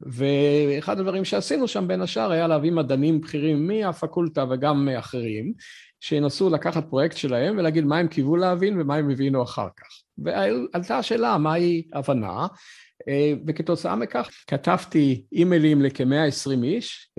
[0.01, 5.53] ואחד הדברים שעשינו שם בין השאר היה להביא מדענים בכירים מהפקולטה וגם אחרים,
[5.99, 9.87] שינסו לקחת פרויקט שלהם ולהגיד מה הם קיוו להבין ומה הם הבינו אחר כך.
[10.17, 12.47] ועלתה השאלה מהי הבנה,
[13.47, 17.09] וכתוצאה מכך כתבתי אימיילים לכמאה עשרים איש,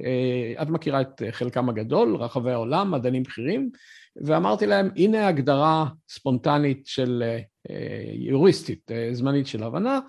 [0.63, 3.71] את מכירה את חלקם הגדול, רחבי העולם, מדענים בכירים,
[4.25, 7.23] ואמרתי להם, הנה הגדרה ספונטנית של
[8.15, 10.01] יוריסטית, זמנית של הבנה,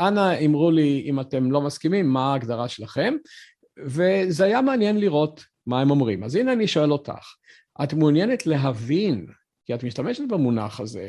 [0.00, 3.14] אנא אמרו לי אם אתם לא מסכימים, מה ההגדרה שלכם,
[3.86, 6.24] וזה היה מעניין לראות מה הם אומרים.
[6.24, 7.34] אז הנה אני שואל אותך,
[7.82, 9.26] את מעוניינת להבין,
[9.66, 11.08] כי את משתמשת במונח הזה,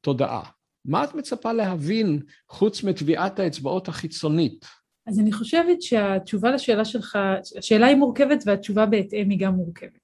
[0.00, 0.42] תודעה,
[0.84, 4.64] מה את מצפה להבין חוץ מטביעת האצבעות החיצונית?
[5.06, 7.18] אז אני חושבת שהתשובה לשאלה שלך,
[7.58, 10.02] השאלה היא מורכבת והתשובה בהתאם היא גם מורכבת.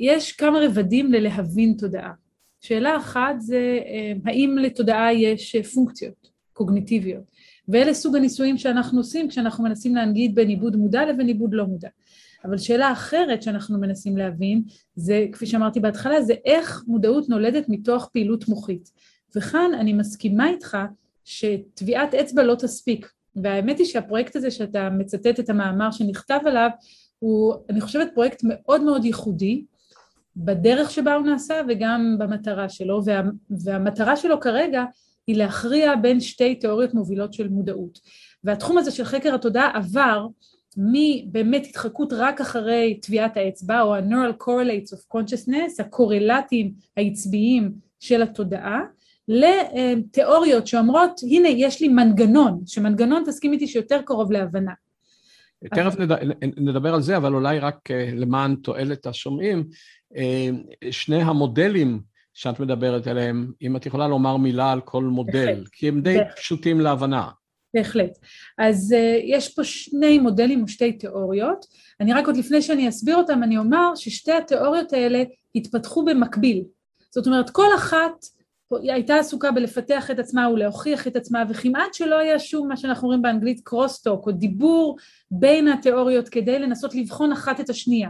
[0.00, 2.12] יש כמה רבדים ללהבין תודעה.
[2.62, 7.24] שאלה אחת זה אה, האם לתודעה יש פונקציות קוגניטיביות,
[7.68, 11.88] ואלה סוג הניסויים שאנחנו עושים כשאנחנו מנסים להנגיד בין עיבוד מודע לבין עיבוד לא מודע.
[12.44, 14.62] אבל שאלה אחרת שאנחנו מנסים להבין
[14.94, 18.90] זה, כפי שאמרתי בהתחלה, זה איך מודעות נולדת מתוך פעילות מוחית.
[19.36, 20.78] וכאן אני מסכימה איתך
[21.24, 23.12] שטביעת אצבע לא תספיק.
[23.36, 26.70] והאמת היא שהפרויקט הזה שאתה מצטט את המאמר שנכתב עליו,
[27.18, 29.64] הוא, אני חושבת, פרויקט מאוד מאוד ייחודי,
[30.36, 33.22] בדרך שבה הוא נעשה וגם במטרה שלו, וה,
[33.64, 34.84] והמטרה שלו כרגע
[35.26, 37.98] היא להכריע בין שתי תיאוריות מובילות של מודעות.
[38.44, 40.26] והתחום הזה של חקר התודעה עבר
[40.76, 48.80] מבאמת התחקות רק אחרי טביעת האצבע, או ה-neural correlates of consciousness, הקורלטים העצביים של התודעה,
[49.28, 54.72] לתיאוריות שאומרות, הנה יש לי מנגנון, שמנגנון תסכים איתי שיותר קרוב להבנה.
[55.74, 55.94] תכף
[56.56, 59.64] נדבר על זה, אבל אולי רק אה, למען תועלת השומעים,
[60.90, 62.00] שני המודלים
[62.34, 66.18] שאת מדברת עליהם, אם את יכולה לומר מילה על כל מודל, בהחלט, כי הם די
[66.18, 66.38] בהחלט.
[66.38, 67.28] פשוטים להבנה.
[67.74, 68.18] בהחלט.
[68.58, 71.66] אז uh, יש פה שני מודלים או שתי תיאוריות.
[72.00, 75.22] אני רק עוד לפני שאני אסביר אותם, אני אומר ששתי התיאוריות האלה
[75.54, 76.64] התפתחו במקביל.
[77.10, 78.12] זאת אומרת, כל אחת
[78.82, 83.22] הייתה עסוקה בלפתח את עצמה ולהוכיח את עצמה, וכמעט שלא היה שום מה שאנחנו רואים
[83.22, 84.96] באנגלית קרוסטוק, או דיבור
[85.30, 88.08] בין התיאוריות כדי לנסות לבחון אחת את השנייה.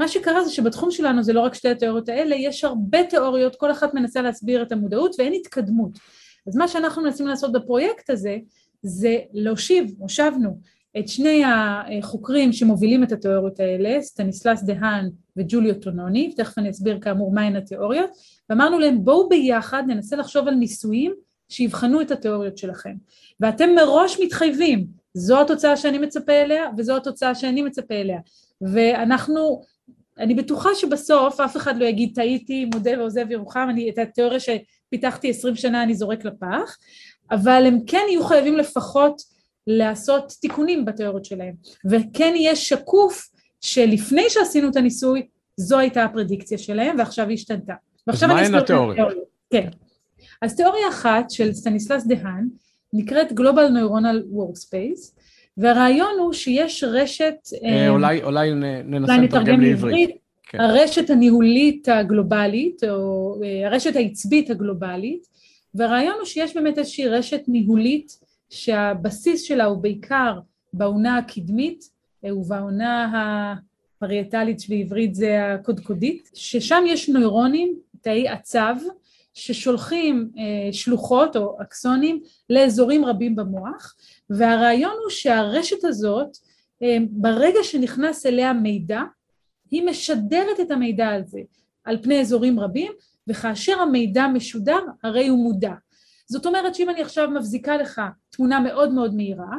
[0.00, 3.70] מה שקרה זה שבתחום שלנו זה לא רק שתי התיאוריות האלה, יש הרבה תיאוריות, כל
[3.70, 5.98] אחת מנסה להסביר את המודעות ואין התקדמות.
[6.46, 8.38] אז מה שאנחנו מנסים לעשות בפרויקט הזה,
[8.82, 10.58] זה להושיב, הושבנו,
[10.98, 17.32] את שני החוקרים שמובילים את התיאוריות האלה, סטניסלס דהאן וג'וליו טונוני, תכף אני אסביר כאמור
[17.32, 18.10] מהן התיאוריות,
[18.50, 21.12] ואמרנו להם בואו ביחד ננסה לחשוב על ניסויים
[21.48, 22.94] שיבחנו את התיאוריות שלכם.
[23.40, 28.20] ואתם מראש מתחייבים, זו התוצאה שאני מצפה אליה וזו התוצאה שאני מצפה אליה.
[28.60, 29.62] ואנחנו,
[30.18, 35.30] אני בטוחה שבסוף אף אחד לא יגיד טעיתי, מודה ועוזב ירוחם, אני את התיאוריה שפיתחתי
[35.30, 36.76] עשרים שנה אני זורק לפח,
[37.30, 39.22] אבל הם כן יהיו חייבים לפחות
[39.66, 41.54] לעשות תיקונים בתיאוריות שלהם,
[41.90, 43.28] וכן יהיה שקוף
[43.60, 47.74] שלפני שעשינו את הניסוי, זו הייתה הפרדיקציה שלהם ועכשיו היא השתנתה.
[48.08, 49.08] אז מהן התיאוריות?
[49.50, 49.68] כן.
[50.42, 52.46] אז תיאוריה אחת של סטניסלס דהאן
[52.92, 55.20] נקראת Global Neuronal Workspace,
[55.60, 57.34] והרעיון הוא שיש רשת...
[57.64, 58.50] אה, אולי, אולי
[58.84, 60.10] ננסה לתרגם לעברית.
[60.42, 60.60] כן.
[60.60, 65.26] הרשת הניהולית הגלובלית, או אה, הרשת העצבית הגלובלית,
[65.74, 68.18] והרעיון הוא שיש באמת איזושהי רשת ניהולית
[68.50, 70.38] שהבסיס שלה הוא בעיקר
[70.72, 71.84] באונה הקדמית
[72.24, 73.12] אה, ובאונה
[73.96, 78.76] הפריאטלית שבעברית זה הקודקודית, ששם יש נוירונים, תאי עצב,
[79.34, 83.94] ששולחים אה, שלוחות או אקסונים לאזורים רבים במוח,
[84.30, 86.28] והרעיון הוא שהרשת הזאת,
[86.82, 89.00] אה, ברגע שנכנס אליה מידע,
[89.70, 91.40] היא משדרת את המידע הזה
[91.84, 92.92] על פני אזורים רבים,
[93.28, 95.72] וכאשר המידע משודר, הרי הוא מודע.
[96.26, 99.56] זאת אומרת שאם אני עכשיו מבזיקה לך תמונה מאוד מאוד מהירה,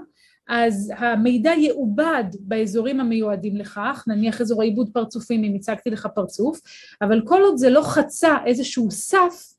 [0.48, 6.60] אז המידע יעובד באזורים המיועדים לכך, נניח אזור עיבוד פרצופים אם הצגתי לך פרצוף,
[7.02, 9.54] אבל כל עוד זה לא חצה איזשהו סף,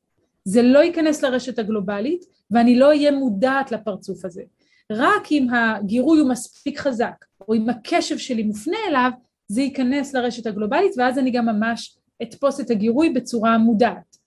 [0.45, 4.43] זה לא ייכנס לרשת הגלובלית ואני לא אהיה מודעת לפרצוף הזה.
[4.91, 9.11] רק אם הגירוי הוא מספיק חזק, או אם הקשב שלי מופנה אליו,
[9.47, 14.17] זה ייכנס לרשת הגלובלית ואז אני גם ממש אתפוס את הגירוי בצורה מודעת.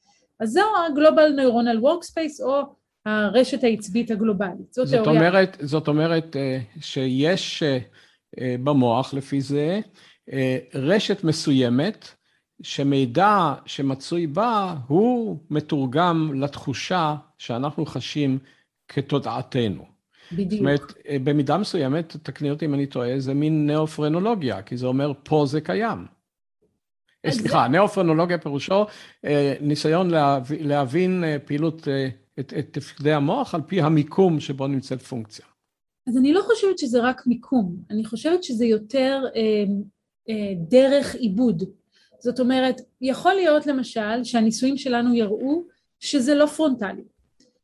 [0.41, 2.63] אז זו ה-Global Neuronal Workspace או
[3.07, 4.73] הרשת העצבית הגלובלית.
[4.73, 7.79] זאת, זאת, אומרת, זאת אומרת אה, שיש אה,
[8.41, 9.81] אה, במוח לפי זה
[10.75, 12.09] רשת מסוימת
[12.63, 18.39] שמידע שמצוי בה הוא מתורגם לתחושה שאנחנו חשים
[18.89, 19.85] כתודעתנו.
[20.33, 20.51] בדיוק.
[20.51, 20.83] זאת אומרת,
[21.25, 25.61] במידה מסוימת, תקני אותי אם אני טועה, זה מין נאופרנולוגיה, כי זה אומר פה זה
[25.61, 26.07] קיים.
[27.31, 28.87] סליחה, נאופרנולוגיה פירושו
[29.61, 30.11] ניסיון
[30.61, 31.89] להבין פעילות
[32.41, 35.45] את, את תפקידי המוח על פי המיקום שבו נמצאת פונקציה.
[36.09, 39.65] אז אני לא חושבת שזה רק מיקום, אני חושבת שזה יותר אה,
[40.29, 41.63] אה, דרך עיבוד.
[42.21, 45.65] זאת אומרת, יכול להיות למשל שהניסויים שלנו יראו
[46.01, 47.03] שזה לא פרונטלי.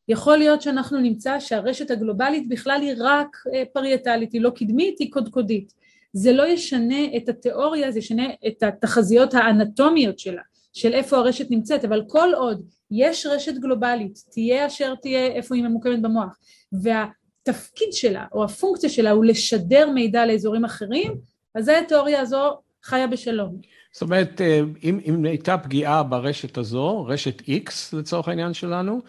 [0.09, 5.13] יכול להיות שאנחנו נמצא שהרשת הגלובלית בכלל היא רק אה, פריאטלית, היא לא קדמית, היא
[5.13, 5.73] קודקודית.
[6.13, 11.85] זה לא ישנה את התיאוריה, זה ישנה את התחזיות האנטומיות שלה, של איפה הרשת נמצאת,
[11.85, 16.39] אבל כל עוד יש רשת גלובלית, תהיה אשר תהיה איפה היא ממוקמת במוח,
[16.73, 21.13] והתפקיד שלה או הפונקציה שלה הוא לשדר מידע לאזורים אחרים,
[21.55, 23.61] אז התיאוריה הזו חיה בשלום.
[23.93, 29.01] זאת אומרת, אה, אם, אם הייתה פגיעה ברשת הזו, רשת X לצורך העניין שלנו,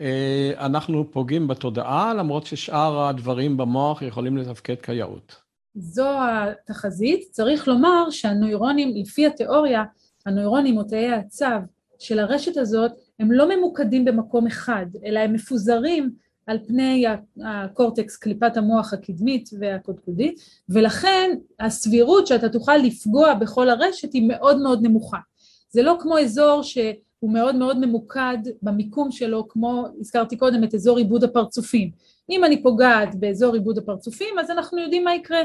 [0.00, 5.36] אה, אנחנו פוגעים בתודעה, למרות ששאר הדברים במוח יכולים לתפקד כיאות.
[5.74, 7.28] זו התחזית.
[7.30, 9.84] צריך לומר שהנוירונים, לפי התיאוריה,
[10.26, 11.46] הנוירונים או תאי הצו
[11.98, 16.10] של הרשת הזאת הם לא ממוקדים במקום אחד, אלא הם מפוזרים
[16.50, 17.04] על פני
[17.44, 24.82] הקורטקס, קליפת המוח הקדמית והקודקודית, ולכן הסבירות שאתה תוכל לפגוע בכל הרשת היא מאוד מאוד
[24.82, 25.18] נמוכה.
[25.70, 30.98] זה לא כמו אזור שהוא מאוד מאוד ממוקד במיקום שלו, כמו הזכרתי קודם את אזור
[30.98, 31.90] עיבוד הפרצופים.
[32.30, 35.40] אם אני פוגעת באזור עיבוד הפרצופים, אז אנחנו יודעים מה יקרה.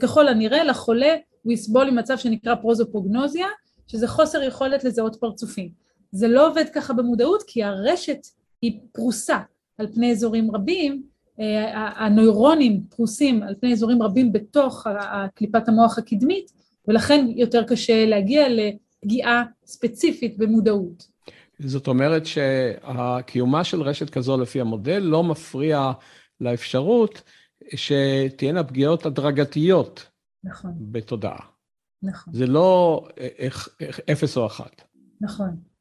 [0.00, 3.46] ככל הנראה לחולה הוא יסבול ממצב שנקרא פרוזופרוגנוזיה,
[3.86, 5.70] שזה חוסר יכולת לזהות פרצופים.
[6.12, 8.26] זה לא עובד ככה במודעות כי הרשת
[8.62, 9.38] היא פרוסה
[9.78, 11.02] על פני אזורים רבים,
[11.40, 14.86] אה, הנוירונים פרוסים על פני אזורים רבים בתוך
[15.34, 16.52] קליפת המוח הקדמית
[16.88, 21.06] ולכן יותר קשה להגיע לפגיעה ספציפית במודעות.
[21.58, 25.92] זאת אומרת שהקיומה של רשת כזו לפי המודל לא מפריע
[26.40, 27.22] לאפשרות
[27.74, 30.06] שתהיינה פגיעות הדרגתיות
[30.44, 30.72] נכון.
[30.78, 31.38] בתודעה.
[32.02, 32.34] נכון.
[32.34, 33.02] זה לא
[34.12, 34.82] אפס או אחת.
[35.20, 35.71] נכון.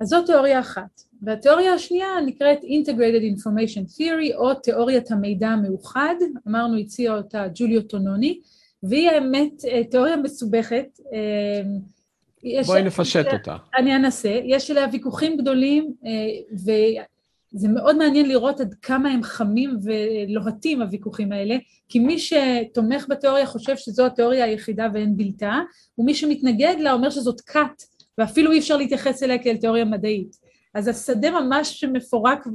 [0.00, 1.02] אז זו תיאוריה אחת.
[1.22, 6.14] והתיאוריה השנייה נקראת Integrated Information Theory, או תיאוריית המידע המאוחד,
[6.48, 8.40] אמרנו הציע אותה ג'וליו טונוני,
[8.82, 11.00] והיא האמת אה, תיאוריה מסובכת.
[11.12, 13.56] אה, בואי נפשט אותה.
[13.78, 16.10] אני אנסה, יש עליה ויכוחים גדולים, אה,
[16.52, 21.56] וזה מאוד מעניין לראות עד כמה הם חמים ולוהטים הוויכוחים האלה,
[21.88, 25.60] כי מי שתומך בתיאוריה חושב שזו התיאוריה היחידה ואין בלתה,
[25.98, 27.82] ומי שמתנגד לה אומר שזאת כת.
[28.18, 30.36] ואפילו אי אפשר להתייחס אליה כאל תיאוריה מדעית.
[30.74, 32.46] אז השדה ממש מפורק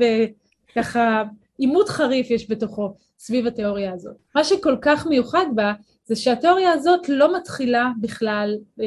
[0.71, 1.23] וככה
[1.57, 4.15] עימות חריף יש בתוכו סביב התיאוריה הזאת.
[4.35, 5.73] מה שכל כך מיוחד בה
[6.05, 8.85] זה שהתיאוריה הזאת לא מתחילה בכלל אה,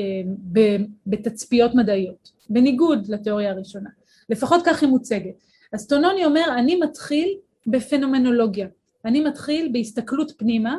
[1.06, 3.90] בתצפיות מדעיות, בניגוד לתיאוריה הראשונה.
[4.30, 5.34] לפחות כך היא מוצגת.
[5.72, 7.36] אז טונוני אומר, אני מתחיל
[7.66, 8.68] בפנומנולוגיה,
[9.04, 10.76] אני מתחיל בהסתכלות פנימה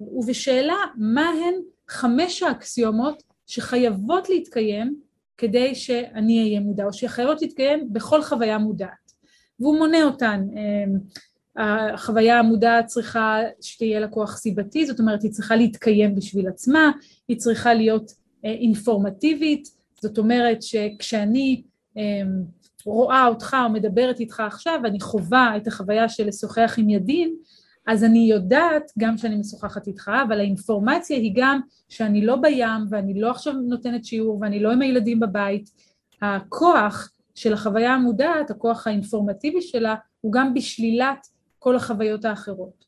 [0.00, 1.54] ובשאלה מה הן
[1.88, 5.00] חמש האקסיומות שחייבות להתקיים
[5.40, 9.12] כדי שאני אהיה מודע, או שחייבות להתקיים בכל חוויה מודעת.
[9.60, 10.46] והוא מונה אותן.
[10.52, 10.98] אמ,
[11.56, 16.90] החוויה המודעת צריכה שתהיה לה כוח סיבתי, זאת אומרת היא צריכה להתקיים בשביל עצמה,
[17.28, 18.12] היא צריכה להיות
[18.44, 19.68] אה, אינפורמטיבית,
[20.02, 21.62] זאת אומרת שכשאני
[21.96, 22.42] אמ,
[22.84, 27.34] רואה אותך או מדברת איתך עכשיו, אני חווה את החוויה של לשוחח עם ידין,
[27.90, 33.20] אז אני יודעת גם שאני משוחחת איתך, אבל האינפורמציה היא גם שאני לא בים ואני
[33.20, 35.70] לא עכשיו נותנת שיעור ואני לא עם הילדים בבית.
[36.22, 41.26] הכוח של החוויה המודעת, הכוח האינפורמטיבי שלה, הוא גם בשלילת
[41.58, 42.84] כל החוויות האחרות.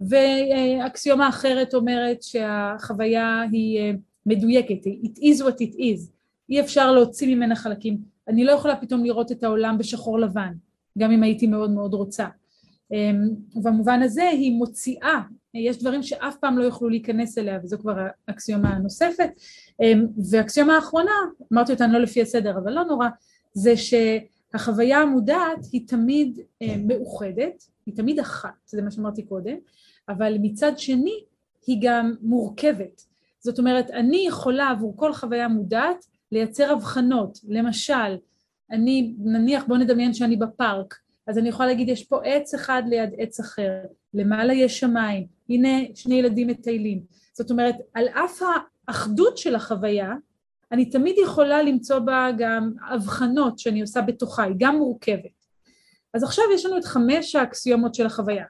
[0.00, 3.92] ואקסיומה אחרת אומרת שהחוויה היא אה,
[4.26, 6.10] מדויקת, it is what it is,
[6.50, 10.52] אי אפשר להוציא ממנה חלקים, אני לא יכולה פתאום לראות את העולם בשחור לבן,
[10.98, 12.26] גם אם הייתי מאוד מאוד רוצה.
[13.56, 15.20] ובמובן אמ, הזה היא מוציאה,
[15.54, 19.30] יש דברים שאף פעם לא יוכלו להיכנס אליה וזו כבר האקסיומה הנוספת.
[19.82, 21.12] אמ, והאקסיומה האחרונה,
[21.52, 23.08] אמרתי אותה לא לפי הסדר אבל לא נורא,
[23.52, 29.56] זה שהחוויה המודעת היא תמיד אמ, מאוחדת, היא תמיד אחת, זה מה שאמרתי קודם,
[30.08, 31.24] אבל מצד שני
[31.66, 33.02] היא גם מורכבת,
[33.40, 38.16] זאת אומרת אני יכולה עבור כל חוויה מודעת לייצר הבחנות, למשל
[38.70, 40.94] אני נניח בוא נדמיין שאני בפארק
[41.28, 43.72] אז אני יכולה להגיד יש פה עץ אחד ליד עץ אחר,
[44.14, 47.00] למעלה יש שמיים, הנה שני ילדים מטיילים.
[47.32, 48.42] זאת אומרת, על אף
[48.88, 50.14] האחדות של החוויה,
[50.72, 55.44] אני תמיד יכולה למצוא בה גם הבחנות שאני עושה בתוכה, היא גם מורכבת.
[56.14, 58.44] אז עכשיו יש לנו את חמש האקסיומות של החוויה.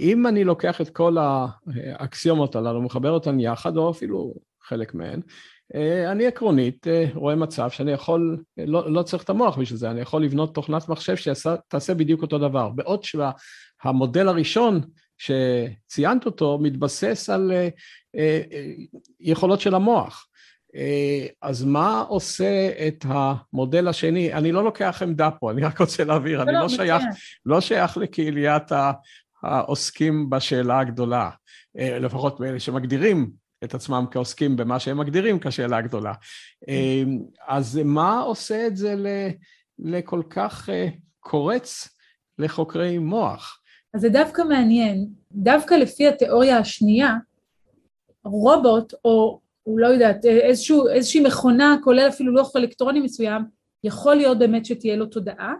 [0.00, 4.34] אם אני לוקח את כל האקסיומות הללו, מחבר אותן יחד, או אפילו
[4.66, 5.20] חלק מהן,
[5.74, 9.90] אה, אני עקרונית אה, רואה מצב שאני יכול, לא, לא צריך את המוח בשביל זה,
[9.90, 12.68] אני יכול לבנות תוכנת מחשב שתעשה בדיוק אותו דבר.
[12.68, 14.80] בעוד שהמודל הראשון
[15.18, 17.52] שציינת אותו מתבסס על
[18.16, 18.40] אה,
[19.20, 20.26] יכולות של המוח.
[21.42, 24.32] אז מה עושה את המודל השני?
[24.32, 27.02] אני לא לוקח עמדה פה, אני רק רוצה להבהיר, אני לא, לא שייך,
[27.46, 28.72] לא שייך לקהיליית
[29.42, 31.30] העוסקים בשאלה הגדולה,
[31.74, 33.30] לפחות מאלה שמגדירים
[33.64, 36.12] את עצמם כעוסקים במה שהם מגדירים כשאלה הגדולה.
[36.68, 38.94] אמ, אז מה עושה את זה
[39.78, 40.88] לכל כך אה,
[41.20, 41.88] קורץ
[42.38, 43.60] לחוקרי מוח?
[43.94, 47.14] אז זה דווקא מעניין, דווקא לפי התיאוריה השנייה,
[48.24, 53.42] רובוט, או הוא לא יודעת, איזשהו, איזושהי מכונה, כולל אפילו לוח אלקטרוני מסוים,
[53.84, 55.54] יכול להיות באמת שתהיה לו תודעה,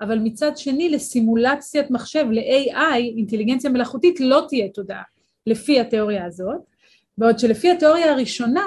[0.00, 5.02] אבל מצד שני לסימולציית מחשב, ל-AI, אינטליגנציה מלאכותית, לא תהיה תודעה,
[5.46, 6.71] לפי התיאוריה הזאת.
[7.18, 8.66] בעוד שלפי התיאוריה הראשונה,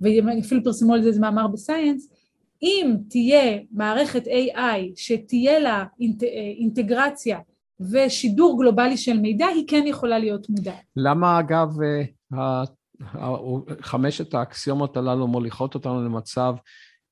[0.00, 2.08] ואפילו פרסמו על זה איזה מאמר בסייאנס,
[2.62, 6.22] אם תהיה מערכת AI שתהיה לה אינט,
[6.58, 7.38] אינטגרציה
[7.90, 10.82] ושידור גלובלי של מידע, היא כן יכולה להיות מודעת.
[10.96, 12.64] למה אגב אה,
[13.80, 16.54] חמשת האקסיומות הללו מוליכות אותנו למצב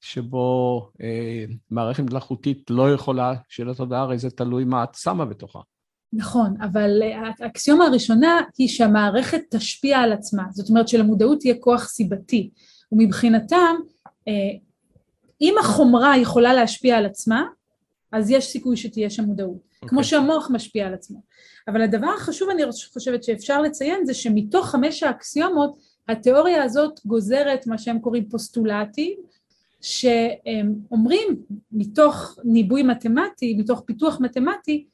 [0.01, 5.25] שבו אה, מערכת מלאכותית לא יכולה שיהיה לה תודעה, הרי זה תלוי מה את שמה
[5.25, 5.61] בתוכה.
[6.12, 7.03] נכון, אבל
[7.40, 12.51] האקסיומה הראשונה היא שהמערכת תשפיע על עצמה, זאת אומרת שלמודעות תהיה כוח סיבתי,
[12.92, 13.75] ומבחינתם
[14.29, 14.33] אה,
[15.40, 17.44] אם החומרה יכולה להשפיע על עצמה,
[18.12, 19.75] אז יש סיכוי שתהיה שם מודעות, okay.
[19.75, 19.88] אוקיי.
[19.88, 21.23] כמו שהמוח משפיע על עצמו.
[21.68, 27.79] אבל הדבר החשוב אני חושבת שאפשר לציין זה שמתוך חמש האקסיומות התיאוריה הזאת גוזרת מה
[27.79, 29.18] שהם קוראים פוסטולטים,
[29.81, 31.42] שאומרים
[31.73, 34.87] מתוך ניבוי מתמטי, מתוך פיתוח מתמטי,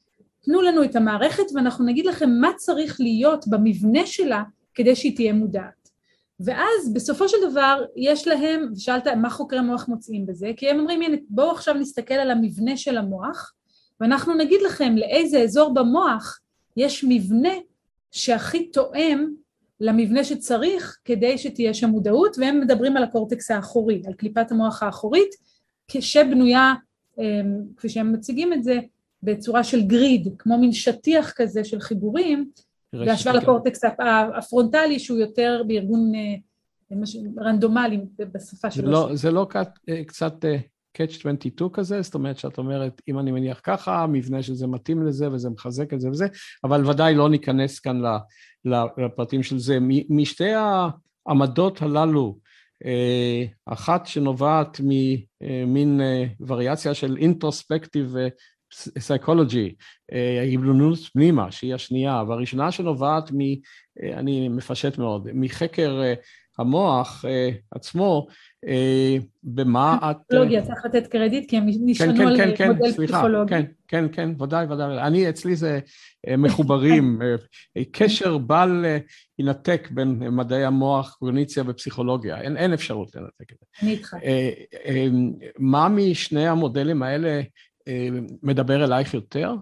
[0.47, 4.43] תנו לנו את המערכת ואנחנו נגיד לכם מה צריך להיות במבנה שלה
[4.75, 5.89] כדי שהיא תהיה מודעת.
[6.41, 11.03] ואז בסופו של דבר יש להם, ושאלת מה חוקרי מוח מוצאים בזה, כי הם אומרים
[11.03, 13.53] הנה בואו עכשיו נסתכל על המבנה של המוח
[14.01, 16.41] ואנחנו נגיד לכם לאיזה אזור במוח
[16.77, 17.53] יש מבנה
[18.11, 19.27] שהכי תואם
[19.81, 25.35] למבנה שצריך כדי שתהיה שם מודעות והם מדברים על הקורטקס האחורי, על קליפת המוח האחורית
[25.89, 26.75] כשבנויה,
[27.19, 28.81] אמ, כפי שהם מציגים את זה,
[29.27, 32.51] בצורה של גריד, כמו מין שטיח כזה של חיבורים,
[32.93, 33.81] בהשוואה לקורטקס
[34.37, 36.97] הפרונטלי שהוא יותר בארגון אה,
[37.45, 38.91] רנדומלי בשפה שלו.
[38.91, 39.47] לא, זה לא
[39.89, 40.57] אה, קצת אה,
[40.99, 45.07] catch 22 כזה, זאת אומרת שאת אומרת, אם אני מניח ככה, המבנה של זה מתאים
[45.07, 46.27] לזה וזה מחזק את זה וזה,
[46.65, 48.01] אבל ודאי לא ניכנס כאן
[48.97, 49.79] לפרטים של זה.
[50.11, 50.53] משתי
[51.27, 52.39] העמדות הללו,
[53.67, 56.01] אחת שנובעת ממין
[56.41, 58.15] וריאציה של אינטרוספקטיב
[58.99, 59.75] סייקולוגי,
[60.41, 63.41] ההתבוננות פנימה, שהיא השנייה, והראשונה שנובעת מ...
[64.03, 66.15] אה, אני מפשט מאוד, מחקר אה,
[66.59, 68.27] המוח אה, עצמו,
[69.43, 70.17] במה את...
[70.29, 73.51] פסיכולוגיה, צריך לתת קרדיט, כי הם נשענו כן, כן, על כן, מודל כן, פסיכולוגי.
[73.51, 74.99] כן, כן, כן, ודאי, ודאי.
[74.99, 75.81] אני, אצלי זה
[76.39, 77.19] מחוברים,
[77.93, 78.85] קשר בל
[79.39, 83.67] יינתק בין מדעי המוח, קוגניציה ופסיכולוגיה, אין, אין אפשרות לנתק את זה.
[83.83, 84.17] אני איתך.
[85.59, 87.41] מה משני המודלים האלה
[88.43, 89.55] מדבר אלייך יותר?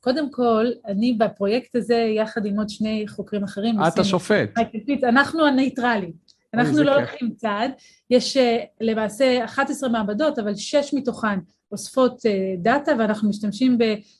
[0.00, 4.50] קודם כל, אני בפרויקט הזה, יחד עם עוד שני חוקרים אחרים, את השופט.
[5.04, 6.12] אנחנו הנייטרלים.
[6.54, 7.70] אנחנו לא לוקחים צעד.
[8.10, 11.38] יש אה, למעשה 11 מעבדות, אבל שש מתוכן
[11.72, 13.78] אוספות אה, דאטה, ואנחנו משתמשים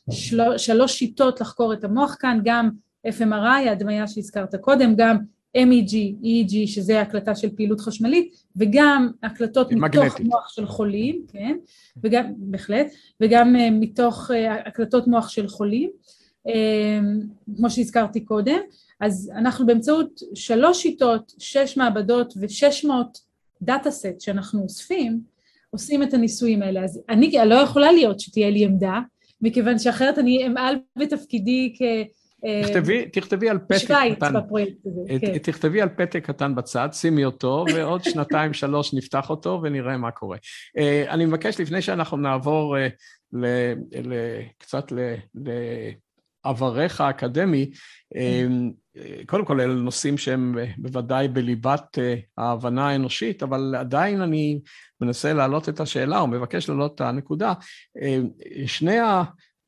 [0.09, 2.71] בשלוש שיטות לחקור את המוח כאן, גם
[3.07, 5.19] FMRI, ההדמיה שהזכרת קודם, גם
[5.57, 5.93] MEG,
[6.23, 11.57] EEG, שזה הקלטה של פעילות חשמלית, וגם הקלטות מתוך מוח של חולים, כן,
[12.03, 12.87] וגם, בהחלט,
[13.21, 14.35] וגם uh, מתוך uh,
[14.69, 15.91] הקלטות מוח של חולים,
[16.49, 16.51] uh,
[17.57, 18.59] כמו שהזכרתי קודם,
[19.01, 23.19] אז אנחנו באמצעות שלוש שיטות, שש מעבדות ושש מאות
[23.63, 25.21] דאטה סט שאנחנו אוספים,
[25.71, 26.85] עושים את הניסויים האלה.
[26.85, 29.01] אז אני לא יכולה להיות שתהיה לי עמדה,
[29.41, 31.83] מכיוון שאחרת אני אמעל בתפקידי כ...
[32.63, 35.39] תכתבי, תכתבי על פתק קטן, הזה, כן.
[35.39, 40.37] תכתבי על פתק קטן בצד, שימי אותו, ועוד שנתיים שלוש נפתח אותו ונראה מה קורה.
[40.79, 42.89] אה, אני מבקש לפני שאנחנו נעבור אה,
[43.33, 43.47] ל,
[44.03, 44.15] ל,
[44.59, 44.93] קצת
[46.45, 47.71] לעבריך האקדמי,
[48.17, 48.47] אה,
[49.27, 51.99] קודם כל אלה נושאים שהם בוודאי בליבת
[52.39, 54.61] ההבנה האנושית, אבל עדיין אני
[55.01, 57.53] מנסה להעלות את השאלה, או מבקש להעלות את הנקודה.
[58.67, 59.23] שני ה...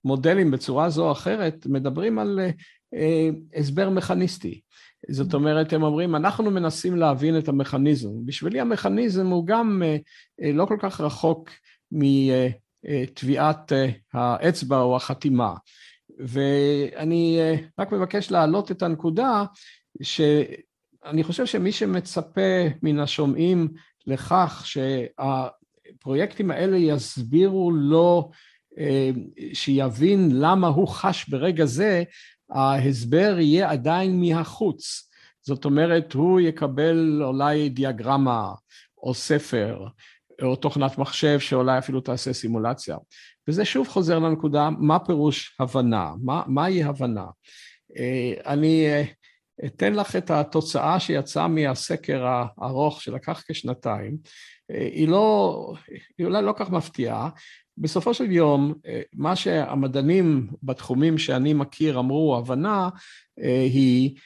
[0.04, 2.40] מודלים בצורה זו או אחרת מדברים על,
[3.54, 4.60] הסבר מכניסטי.
[5.10, 8.26] זאת אומרת, הם אומרים, אנחנו מנסים להבין את המכניזם.
[8.26, 9.82] בשבילי המכניזם הוא גם
[10.42, 11.50] לא כל כך רחוק
[11.92, 13.72] מטביעת
[14.12, 15.54] האצבע או החתימה.
[16.18, 17.38] ואני
[17.78, 19.44] רק מבקש להעלות את הנקודה
[20.02, 23.68] שאני חושב שמי שמצפה מן השומעים
[24.06, 28.30] לכך שהפרויקטים האלה יסבירו לו,
[29.52, 32.02] שיבין למה הוא חש ברגע זה,
[32.50, 35.10] ההסבר יהיה עדיין מהחוץ.
[35.42, 38.52] זאת אומרת, הוא יקבל אולי דיאגרמה
[39.02, 39.86] או ספר
[40.42, 42.96] או תוכנת מחשב שאולי אפילו תעשה סימולציה.
[43.48, 46.12] וזה שוב חוזר לנקודה, מה פירוש הבנה?
[46.22, 47.26] מה, מהי הבנה?
[48.46, 48.86] אני
[49.66, 54.16] אתן לך את התוצאה שיצאה מהסקר הארוך שלקח כשנתיים.
[54.68, 55.74] היא לא,
[56.18, 57.28] היא אולי לא כך מפתיעה.
[57.78, 58.74] בסופו של יום,
[59.12, 62.88] מה שהמדענים בתחומים שאני מכיר אמרו, הבנה
[63.36, 64.16] היא,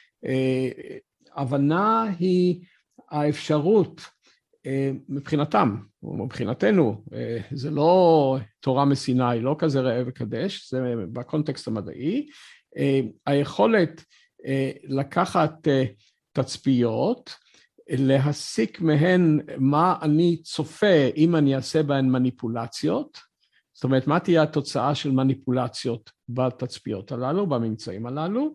[1.35, 2.61] הבנה היא
[3.09, 4.01] האפשרות
[5.09, 7.03] מבחינתם, או מבחינתנו,
[7.51, 12.27] זה לא תורה מסיני, לא כזה ראה וקדש, זה בקונטקסט המדעי,
[13.25, 14.03] היכולת
[14.83, 15.67] לקחת
[16.33, 17.35] תצפיות,
[17.89, 23.26] להסיק מהן מה אני צופה אם אני אעשה בהן מניפולציות,
[23.77, 28.53] זאת אומרת, מה תהיה התוצאה של מניפולציות בתצפיות הללו, בממצאים הללו,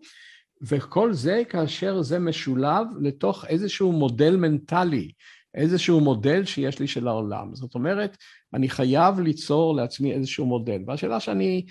[0.61, 5.11] וכל זה כאשר זה משולב לתוך איזשהו מודל מנטלי,
[5.55, 7.55] איזשהו מודל שיש לי של העולם.
[7.55, 8.17] זאת אומרת,
[8.53, 10.81] אני חייב ליצור לעצמי איזשהו מודל.
[10.87, 11.65] והשאלה שאני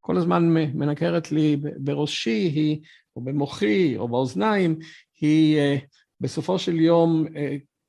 [0.00, 2.80] כל הזמן מנקרת לי בראשי היא,
[3.16, 4.78] או במוחי, או באוזניים,
[5.20, 5.76] היא אה,
[6.20, 7.26] בסופו של יום,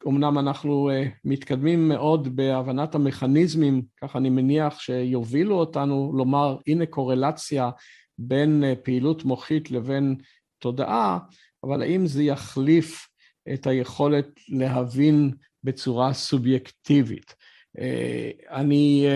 [0.05, 6.85] אומנם אה, אנחנו אה, מתקדמים מאוד בהבנת המכניזמים, ככה אני מניח שיובילו אותנו לומר, הנה
[6.85, 7.69] קורלציה
[8.17, 10.15] בין פעילות מוחית לבין
[10.59, 11.19] תודעה,
[11.63, 13.07] אבל האם זה יחליף
[13.53, 15.31] את היכולת להבין
[15.63, 17.35] בצורה סובייקטיבית?
[18.49, 19.07] אני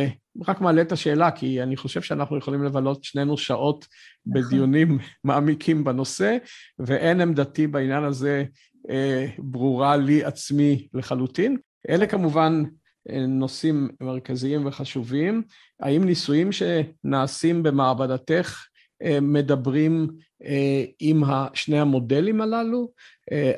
[0.47, 3.87] רק מעלה את השאלה, כי אני חושב שאנחנו יכולים לבלות שנינו שעות
[4.25, 4.41] נכון.
[4.41, 6.37] בדיונים מעמיקים בנושא,
[6.79, 8.43] ואין עמדתי בעניין הזה
[8.89, 11.57] אה, ברורה לי עצמי לחלוטין.
[11.89, 12.63] אלה כמובן
[13.09, 15.43] אה, נושאים מרכזיים וחשובים.
[15.79, 18.72] האם ניסויים שנעשים במעבדתך אה,
[19.21, 20.07] מדברים
[20.99, 21.23] עם
[21.53, 22.89] שני המודלים הללו?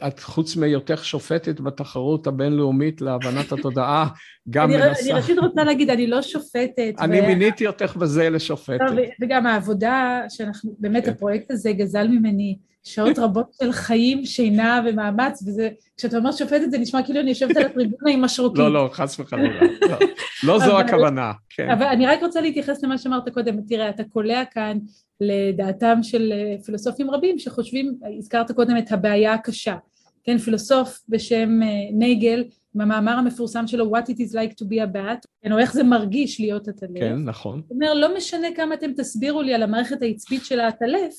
[0.08, 4.08] את חוץ מהיותך שופטת בתחרות הבינלאומית להבנת התודעה,
[4.50, 5.02] גם אני מנסה...
[5.04, 6.94] אני ראשית רוצה להגיד, אני לא שופטת.
[7.00, 7.28] אני ו...
[7.28, 8.80] מיניתי אותך בזה לשופטת.
[9.22, 11.12] וגם העבודה שאנחנו, באמת כן.
[11.12, 16.78] הפרויקט הזה גזל ממני שעות רבות של חיים, שינה ומאמץ, וזה, כשאתה אומר שופטת זה
[16.78, 18.60] נשמע כאילו אני יושבת על הטריבונה עם משרוקית.
[18.60, 19.62] לא, לא, חס וחלילה.
[19.62, 19.98] לא,
[20.44, 21.70] לא זו הכוונה, כן.
[21.70, 23.62] אבל אני רק רוצה להתייחס למה שאמרת קודם.
[23.62, 24.78] תראה, אתה קולע כאן
[25.22, 29.76] לדעתם של אה, פילוסופים רבים שחושבים, הזכרת קודם את הבעיה הקשה.
[30.24, 32.44] כן, פילוסוף בשם אה, נייגל,
[32.76, 35.84] במאמר המפורסם שלו, What it is like to be a bat, כן, או איך זה
[35.84, 37.00] מרגיש להיות עטלף.
[37.00, 37.62] כן, נכון.
[37.68, 41.14] הוא אומר, לא משנה כמה אתם תסבירו לי על המערכת העצבית של העטלף,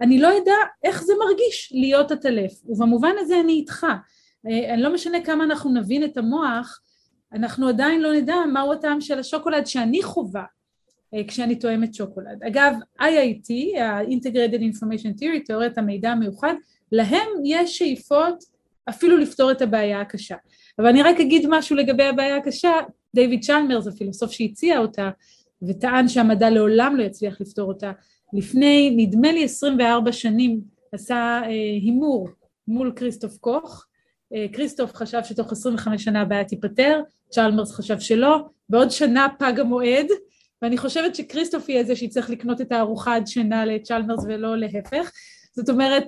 [0.00, 3.86] אני לא אדע איך זה מרגיש להיות עטלף, ובמובן הזה אני איתך.
[4.46, 6.80] אה, אני לא משנה כמה אנחנו נבין את המוח,
[7.32, 10.44] אנחנו עדיין לא נדע מהו הטעם של השוקולד שאני חווה
[11.14, 12.42] אה, כשאני תואמת שוקולד.
[12.46, 16.54] אגב, IIT, ה-Integrated Information Theory, תיאוריית המידע המיוחד,
[16.92, 18.44] להם יש שאיפות
[18.88, 20.36] אפילו לפתור את הבעיה הקשה.
[20.78, 22.72] אבל אני רק אגיד משהו לגבי הבעיה הקשה,
[23.14, 25.10] דיוויד צ'למרס, הפילוסוף שהציע אותה,
[25.68, 27.92] וטען שהמדע לעולם לא יצליח לפתור אותה,
[28.32, 30.60] לפני נדמה לי 24 שנים
[30.92, 31.48] עשה אה,
[31.82, 32.28] הימור
[32.68, 33.86] מול כריסטוף קוך,
[34.34, 37.00] אה, כריסטוף חשב שתוך 25 שנה הבעיה תיפתר,
[37.30, 40.06] צ'למרס חשב שלא, בעוד שנה פג המועד,
[40.62, 45.10] ואני חושבת שכריסטוף יהיה זה שיצטרך לקנות את הארוחה עד שינה לצ'למרס ולא להפך.
[45.56, 46.04] זאת אומרת,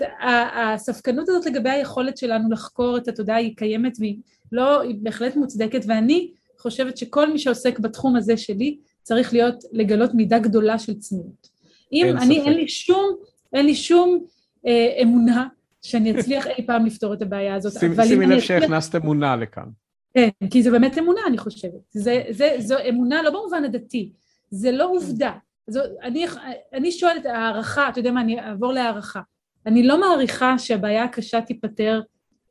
[0.54, 4.16] הספקנות הזאת לגבי היכולת שלנו לחקור את התודעה היא קיימת והיא
[4.52, 10.14] לא, היא בהחלט מוצדקת, ואני חושבת שכל מי שעוסק בתחום הזה שלי צריך להיות, לגלות
[10.14, 11.57] מידה גדולה של צניעות.
[11.92, 12.46] אם אין אני, ספק.
[12.46, 13.16] אין לי שום,
[13.52, 14.24] אין לי שום
[14.66, 15.46] אה, אמונה
[15.82, 17.72] שאני אצליח אי פעם לפתור את הבעיה הזאת.
[18.08, 19.68] שימי לב שהכנסת אמונה לכאן.
[20.14, 21.80] כן, כי זה באמת אמונה, אני חושבת.
[21.90, 24.12] זה, זה, זו אמונה לא במובן הדתי,
[24.50, 25.32] זה לא עובדה.
[25.66, 26.26] זו, אני,
[26.72, 29.20] אני שואלת, הערכה, אתה יודע מה, אני אעבור להערכה.
[29.66, 32.00] אני לא מעריכה שהבעיה הקשה תיפתר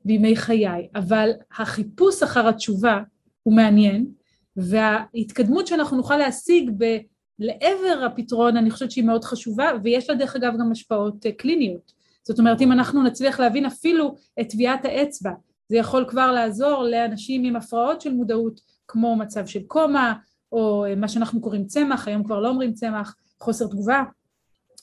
[0.05, 2.99] בימי חיי, אבל החיפוש אחר התשובה
[3.43, 4.05] הוא מעניין,
[4.57, 6.97] וההתקדמות שאנחנו נוכל להשיג ב...
[7.39, 11.91] לעבר הפתרון אני חושבת שהיא מאוד חשובה ויש לה דרך אגב גם השפעות אה, קליניות.
[12.23, 15.31] זאת אומרת אם אנחנו נצליח להבין אפילו את טביעת האצבע
[15.69, 20.13] זה יכול כבר לעזור לאנשים עם הפרעות של מודעות כמו מצב של קומה
[20.51, 24.03] או אה, מה שאנחנו קוראים צמח היום כבר לא אומרים צמח חוסר תגובה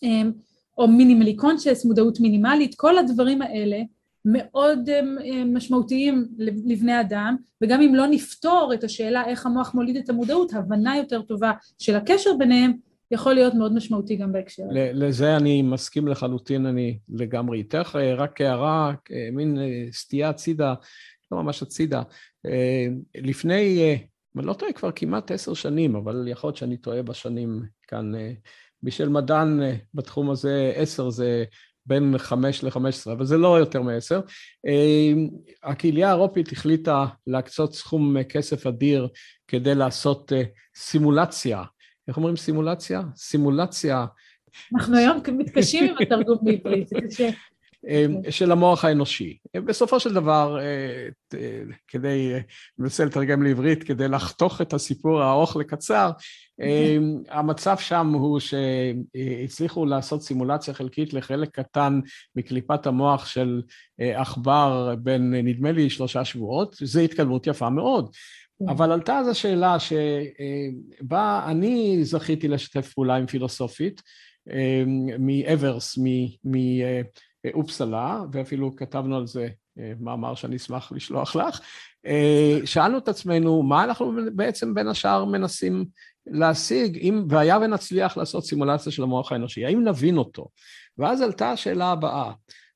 [0.02, 0.32] אמ,
[0.78, 3.76] או מינימלי קונשס, מודעות מינימלית, כל הדברים האלה
[4.25, 4.91] מאוד
[5.47, 10.97] משמעותיים לבני אדם, וגם אם לא נפתור את השאלה איך המוח מוליד את המודעות, הבנה
[10.97, 12.72] יותר טובה של הקשר ביניהם,
[13.11, 14.62] יכול להיות מאוד משמעותי גם בהקשר.
[14.72, 17.99] לזה אני מסכים לחלוטין, אני לגמרי איתך.
[18.16, 18.95] רק הערה,
[19.33, 19.59] מין
[19.93, 20.75] סטייה הצידה,
[21.33, 22.03] לא ממש הצידה.
[23.14, 23.97] לפני,
[24.37, 28.12] אני לא טועה כבר כמעט עשר שנים, אבל יכול להיות שאני טועה בשנים כאן.
[28.83, 29.61] בשביל מדען
[29.95, 31.45] בתחום הזה, עשר זה
[31.87, 34.20] בין חמש לחמש עשרה, אבל זה לא יותר מעשר.
[35.62, 39.09] הקהילייה האירופית החליטה להקצות סכום כסף אדיר
[39.49, 40.32] כדי לעשות
[40.76, 41.62] סימולציה
[42.09, 43.03] איך אומרים סימולציה?
[43.16, 44.07] סימולציה.
[44.74, 47.30] אנחנו היום מתקשים עם התרגום בעברית, זה קשה.
[48.30, 49.39] של המוח האנושי.
[49.55, 51.09] בסופו של דבר, אה,
[51.89, 52.43] כדי, אני
[52.78, 56.11] מנסה לתרגם לעברית, כדי לחתוך את הסיפור הארוך לקצר,
[57.28, 62.01] המצב שם הוא שהצליחו לעשות סימולציה חלקית לחלק קטן
[62.37, 63.62] מקליפת המוח של
[64.01, 68.11] אה, עכבר בין, נדמה לי, שלושה שבועות, זו התקדמות יפה מאוד.
[68.59, 68.68] כן.
[68.68, 74.03] אבל עלתה אז השאלה שבה אני זכיתי לשתף פעולה עם פילוסופית
[75.18, 75.99] מאברס,
[77.45, 79.49] מאופסלה, ואפילו כתבנו על זה
[80.01, 81.61] מאמר שאני אשמח לשלוח לך.
[82.64, 85.84] שאלנו את עצמנו, מה אנחנו בעצם בין השאר מנסים
[86.26, 90.49] להשיג, אם, והיה ונצליח לעשות סימולציה של המוח האנושי, האם נבין אותו?
[90.99, 92.32] ואז עלתה השאלה הבאה,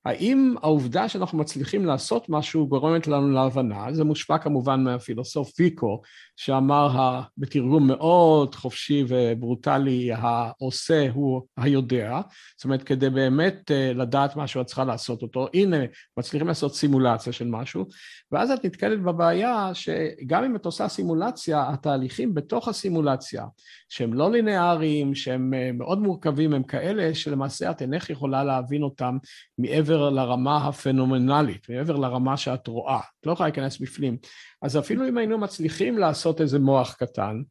[0.08, 6.02] האם העובדה שאנחנו מצליחים לעשות משהו גורמת לנו להבנה, זה מושפע כמובן מהפילוסוף ויקו,
[6.36, 12.20] שאמר בתרגום מאוד חופשי וברוטלי, העושה הוא היודע,
[12.56, 15.76] זאת אומרת כדי באמת אה, לדעת משהו את צריכה לעשות אותו, הנה
[16.16, 17.84] מצליחים לעשות סימולציה של משהו,
[18.32, 23.44] ואז את נתקלת בבעיה שגם אם את עושה סימולציה, התהליכים בתוך הסימולציה,
[23.88, 29.16] שהם לא ליניאריים, שהם אה, מאוד מורכבים, הם כאלה שלמעשה את אינך יכולה להבין אותם
[29.58, 34.16] מעבר לרמה הפנומנלית, מעבר לרמה שאת רואה, את לא יכולה להיכנס בפנים.
[34.62, 37.42] אז אפילו אם היינו מצליחים לעשות איזה מוח קטן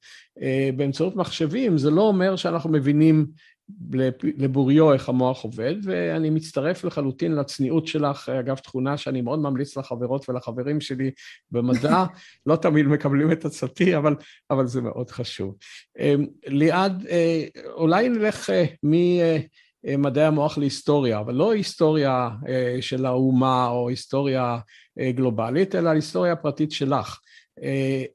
[0.41, 3.27] אה, באמצעות מחשבים, זה לא אומר שאנחנו מבינים
[4.37, 10.29] לבוריו איך המוח עובד, ואני מצטרף לחלוטין לצניעות שלך, אגב, תכונה שאני מאוד ממליץ לחברות
[10.29, 11.11] ולחברים שלי
[11.51, 12.05] במדע,
[12.47, 14.15] לא תמיד מקבלים את עצתי, אבל,
[14.49, 15.55] אבל זה מאוד חשוב.
[15.99, 16.15] אה,
[16.47, 18.49] ליעד, אה, אולי נלך
[19.87, 22.29] ממדעי המוח להיסטוריה, אבל לא היסטוריה
[22.81, 24.57] של האומה או היסטוריה
[24.99, 27.19] גלובלית, אלא היסטוריה פרטית שלך.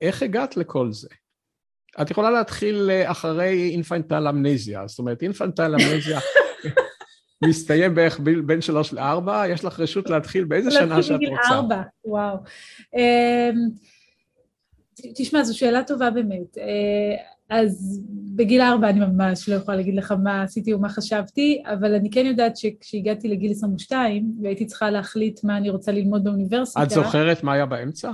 [0.03, 1.09] איך הגעת לכל זה?
[2.01, 6.21] את יכולה להתחיל אה, אחרי אינפנטל אמנזיה, זאת אומרת אינפנטל אמנזיה
[7.49, 11.13] מסתיים בערך בין שלוש לארבע, יש לך רשות להתחיל באיזה שנה שאת רוצה.
[11.13, 12.37] להתחיל בגיל ארבע, וואו.
[12.97, 13.69] אמ,
[15.17, 16.59] תשמע, זו שאלה טובה באמת.
[17.53, 18.01] אז
[18.35, 22.27] בגיל ארבע אני ממש לא יכולה להגיד לך מה עשיתי ומה חשבתי, אבל אני כן
[22.27, 26.83] יודעת שכשהגעתי לגיל 22 והייתי צריכה להחליט מה אני רוצה ללמוד באוניברסיטה...
[26.83, 28.11] את זוכרת מה היה באמצע?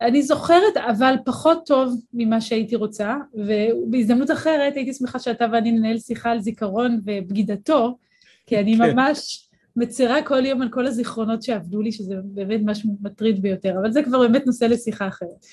[0.00, 5.98] אני זוכרת, אבל פחות טוב ממה שהייתי רוצה, ובהזדמנות אחרת הייתי שמחה שאתה ואני ננהל
[5.98, 7.98] שיחה על זיכרון ובגידתו,
[8.46, 8.90] כי אני כן.
[8.92, 13.92] ממש מצרה כל יום על כל הזיכרונות שעבדו לי, שזה באמת משהו מטריד ביותר, אבל
[13.92, 15.46] זה כבר באמת נושא לשיחה אחרת.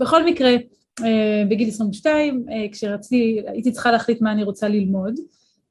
[0.00, 0.50] בכל מקרה,
[1.50, 5.14] בגיל 22, אה, כשרציתי, הייתי צריכה להחליט מה אני רוצה ללמוד,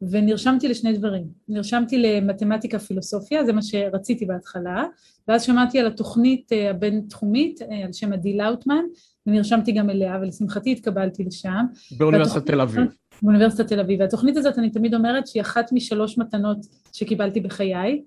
[0.02, 1.24] ונרשמתי לשני דברים.
[1.50, 4.86] נרשמתי למתמטיקה פילוסופיה, זה מה שרציתי בהתחלה,
[5.28, 8.84] ואז שמעתי על התוכנית אה, הבינתחומית אה, על שם עדי לאוטמן,
[9.28, 11.66] ונרשמתי גם אליה, ולשמחתי התקבלתי לשם.
[11.98, 12.86] באוניברסיטת תל אביב.
[13.22, 14.00] באוניברסיטת תל אביב.
[14.00, 16.58] והתוכנית הזאת, אני תמיד אומרת שהיא אחת משלוש מתנות
[16.94, 18.02] שקיבלתי בחיי.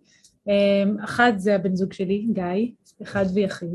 [0.49, 3.69] אה, אחת זה הבן זוג שלי, גיא, אחד ויחיד.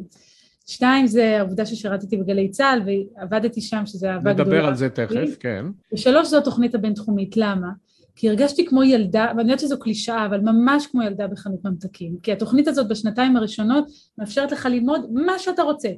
[0.66, 4.49] שתיים זה העובדה ששירתתי בגלי צה"ל ועבדתי שם, שזה אהבה גדולה.
[4.49, 5.66] נדבר על זה תכף, כן.
[5.93, 7.68] ושלוש זו התוכנית הבינתחומית, למה?
[8.16, 12.18] כי הרגשתי כמו ילדה, ואני יודעת שזו קלישאה, אבל ממש כמו ילדה בחנות ממתקים.
[12.24, 13.88] כי התוכנית הזאת בשנתיים הראשונות
[14.18, 15.89] מאפשרת לך ללמוד מה שאתה רוצה.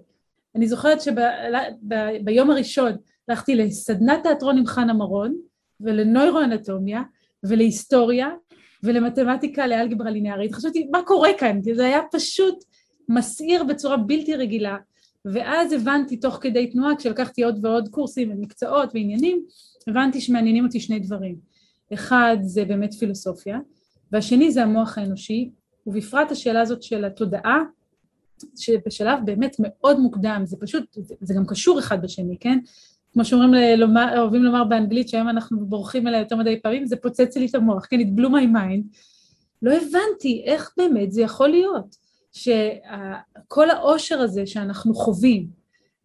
[0.56, 2.92] אני זוכרת שביום הראשון
[3.28, 5.36] הלכתי לסדנת תיאטרון עם חנה מרון,
[5.82, 7.02] ולנוירואנטומיה,
[7.44, 8.30] ולהיסטוריה,
[8.84, 10.54] ולמתמטיקה, לאלגברה ליניארית.
[10.54, 11.62] חשבתי, מה קורה כאן?
[11.64, 12.64] כי זה היה פשוט
[13.10, 14.78] מסעיר בצורה בלתי רגילה.
[15.26, 19.44] ואז הבנתי תוך כדי תנועה, כשלקחתי עוד ועוד קורסים ומקצועות ועניינים,
[19.88, 21.36] הבנתי שמעניינים אותי שני דברים.
[21.94, 23.60] אחד זה באמת פילוסופיה,
[24.12, 25.50] והשני זה המוח האנושי,
[25.88, 27.60] ובפרט השאלה הזאת של התודעה,
[28.58, 32.60] שבשלב באמת מאוד מוקדם, זה פשוט, זה גם קשור אחד בשני, כן?
[33.14, 37.38] כמו שאומרים, לומר, אוהבים לומר באנגלית, שהיום אנחנו בורחים אליה יותר מדי פעמים, זה פוצץ
[37.38, 38.00] לי את המוח, כן?
[38.00, 38.98] it blew my mind.
[39.62, 41.96] לא הבנתי איך באמת זה יכול להיות,
[42.38, 45.48] שכל העושר הזה שאנחנו חווים,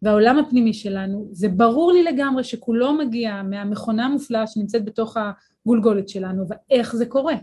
[0.01, 5.17] והעולם הפנימי שלנו, זה ברור לי לגמרי שכולו מגיע מהמכונה המופלאה שנמצאת בתוך
[5.65, 7.35] הגולגולת שלנו, ואיך זה קורה.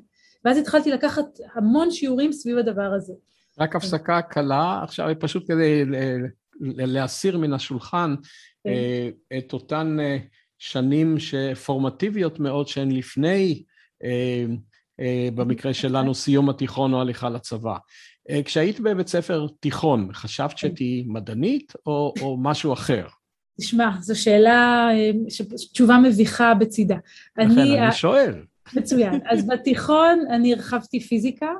[0.45, 1.25] ואז התחלתי לקחת
[1.55, 3.13] המון שיעורים סביב הדבר הזה.
[3.59, 5.85] רק הפסקה קלה, עכשיו פשוט כדי
[6.61, 8.15] להסיר מן השולחן
[8.65, 8.71] כן.
[8.71, 10.17] אה, את אותן אה,
[10.59, 13.63] שנים שפורמטיביות מאוד שהן לפני,
[15.35, 17.77] במקרה שלנו, סיום התיכון או הליכה לצבא.
[18.45, 20.57] כשהיית בבית ספר תיכון, חשבת כן.
[20.57, 23.07] שתהיי מדענית או, או משהו אחר?
[23.61, 24.89] תשמע, זו שאלה,
[25.73, 26.97] תשובה מביכה בצידה.
[27.39, 28.35] לכן אני, אני שואל.
[28.75, 29.21] מצוין.
[29.31, 31.53] אז בתיכון אני הרחבתי פיזיקה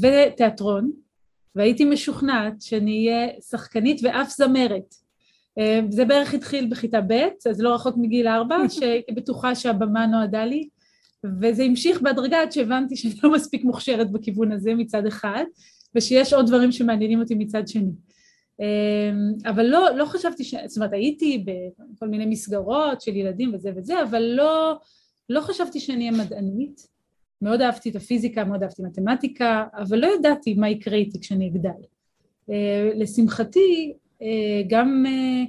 [0.00, 0.90] ותיאטרון,
[1.54, 4.94] והייתי משוכנעת שאני אהיה שחקנית ואף זמרת.
[5.58, 10.44] אה, זה בערך התחיל בכיתה ב', אז לא רחוק מגיל ארבע, שהייתי בטוחה שהבמה נועדה
[10.44, 10.68] לי,
[11.40, 15.44] וזה המשיך בהדרגה עד שהבנתי שאני לא מספיק מוכשרת בכיוון הזה מצד אחד,
[15.94, 17.92] ושיש עוד דברים שמעניינים אותי מצד שני.
[18.60, 19.10] אה,
[19.50, 20.54] אבל לא, לא חשבתי ש...
[20.66, 21.44] זאת אומרת, הייתי
[21.94, 24.74] בכל מיני מסגרות של ילדים וזה וזה, אבל לא,
[25.28, 26.92] לא חשבתי שאני אהיה מדענית.
[27.42, 31.70] מאוד אהבתי את הפיזיקה, מאוד אהבתי מתמטיקה, אבל לא ידעתי מה יקרה איתי כשאני אגדל.
[32.50, 33.92] אה, לשמחתי,
[34.22, 35.44] אה, גם, אה,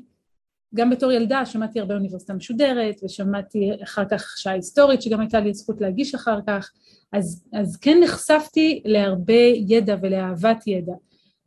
[0.75, 5.53] גם בתור ילדה שמעתי הרבה אוניברסיטה משודרת, ושמעתי אחר כך שעה היסטורית, שגם הייתה לי
[5.53, 6.71] זכות להגיש אחר כך,
[7.13, 10.93] אז, אז כן נחשפתי להרבה ידע ולאהבת ידע,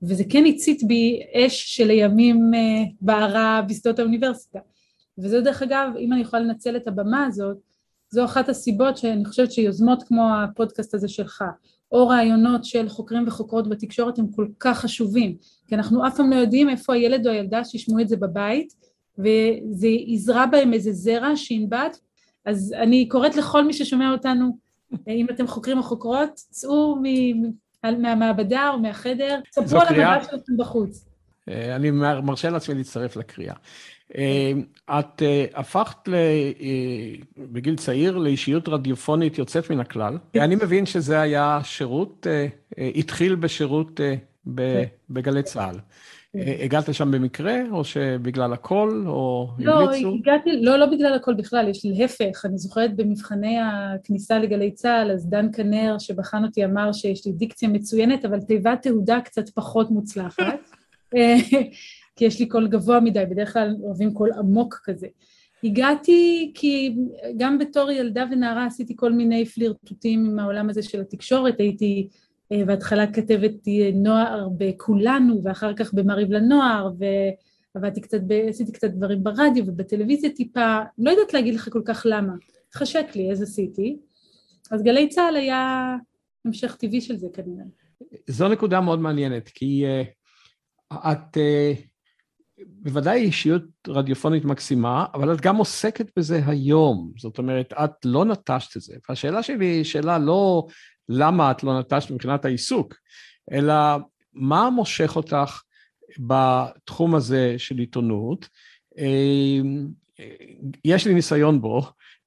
[0.03, 2.51] וזה כן הצית בי אש שלימים
[3.01, 4.59] בערה בשדות האוניברסיטה.
[5.19, 7.57] וזה דרך אגב, אם אני יכולה לנצל את הבמה הזאת,
[8.11, 11.45] זו אחת הסיבות שאני חושבת שיוזמות כמו הפודקאסט הזה שלך,
[11.93, 16.37] או רעיונות של חוקרים וחוקרות בתקשורת הם כל כך חשובים, כי אנחנו אף פעם לא
[16.37, 18.86] יודעים איפה הילד או הילדה שישמעו את זה בבית,
[19.19, 21.99] וזה יזרע בהם איזה זרע שינבט,
[22.45, 24.59] אז אני קוראת לכל מי ששומע אותנו,
[25.09, 26.97] אם אתם חוקרים או חוקרות, צאו
[27.85, 31.05] מהמעבדה או מהחדר, ספרו על המבט שלכם בחוץ.
[31.49, 31.91] אה, אני
[32.23, 33.55] מרשה לעצמי להצטרף לקריאה.
[34.15, 34.53] אה,
[34.99, 36.53] את אה, הפכת אה,
[37.39, 40.19] בגיל צעיר לאישיות רדיופונית יוצאת מן הכלל.
[40.33, 40.41] כן.
[40.41, 42.27] אני מבין שזה היה שירות,
[42.95, 44.01] התחיל בשירות
[45.11, 45.77] בגלי צה"ל.
[46.45, 46.65] כן.
[46.65, 50.11] הגעת לשם במקרה, או שבגלל הכל, או לא, המליצו?
[50.11, 52.45] לא, הגעתי, לא, לא בגלל הכל בכלל, יש להפך.
[52.45, 57.69] אני זוכרת במבחני הכניסה לגלי צה"ל, אז דן כנר, שבחן אותי, אמר שיש לי דיקציה
[57.69, 60.61] מצוינת, אבל תיבת תהודה קצת פחות מוצלחת.
[62.17, 65.07] כי יש לי קול גבוה מדי, בדרך כלל אוהבים קול עמוק כזה.
[65.65, 66.97] הגעתי כי
[67.37, 72.17] גם בתור ילדה ונערה עשיתי כל מיני פלירטוטים עם העולם הזה של התקשורת, הייתי אה,
[72.67, 76.91] בהתחלה כתבת נוער בכולנו ואחר כך במעריב לנוער
[77.75, 82.33] ועבדתי קצת, עשיתי קצת דברים ברדיו ובטלוויזיה טיפה, לא יודעת להגיד לך כל כך למה,
[82.75, 83.97] חשק לי, אז עשיתי.
[84.71, 85.95] אז גלי צה"ל היה
[86.45, 87.65] המשך טבעי של זה כנראה.
[88.27, 91.81] זו נקודה מאוד מעניינת, כי uh, את uh,
[92.59, 97.13] בוודאי אישיות רדיופונית מקסימה, אבל את גם עוסקת בזה היום.
[97.17, 98.95] זאת אומרת, את לא נטשת את זה.
[99.09, 100.67] והשאלה שלי היא שאלה לא
[101.09, 102.95] למה את לא נטשת מבחינת העיסוק,
[103.53, 103.75] אלא
[104.35, 105.63] מה מושך אותך
[106.19, 108.49] בתחום הזה של עיתונות.
[108.99, 109.89] אמ,
[110.85, 111.83] יש לי ניסיון בו,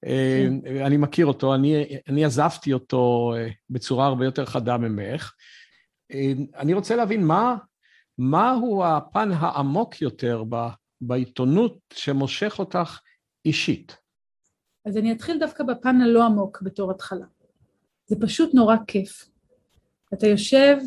[0.05, 5.33] אמ, אני מכיר אותו, אני, אני עזבתי אותו אה, בצורה הרבה יותר חדה ממך.
[6.55, 7.55] אני רוצה להבין מה
[8.19, 10.43] מהו הפן העמוק יותר
[11.01, 12.99] בעיתונות שמושך אותך
[13.45, 13.97] אישית?
[14.85, 17.25] אז אני אתחיל דווקא בפן הלא עמוק בתור התחלה.
[18.07, 19.29] זה פשוט נורא כיף.
[20.13, 20.77] אתה יושב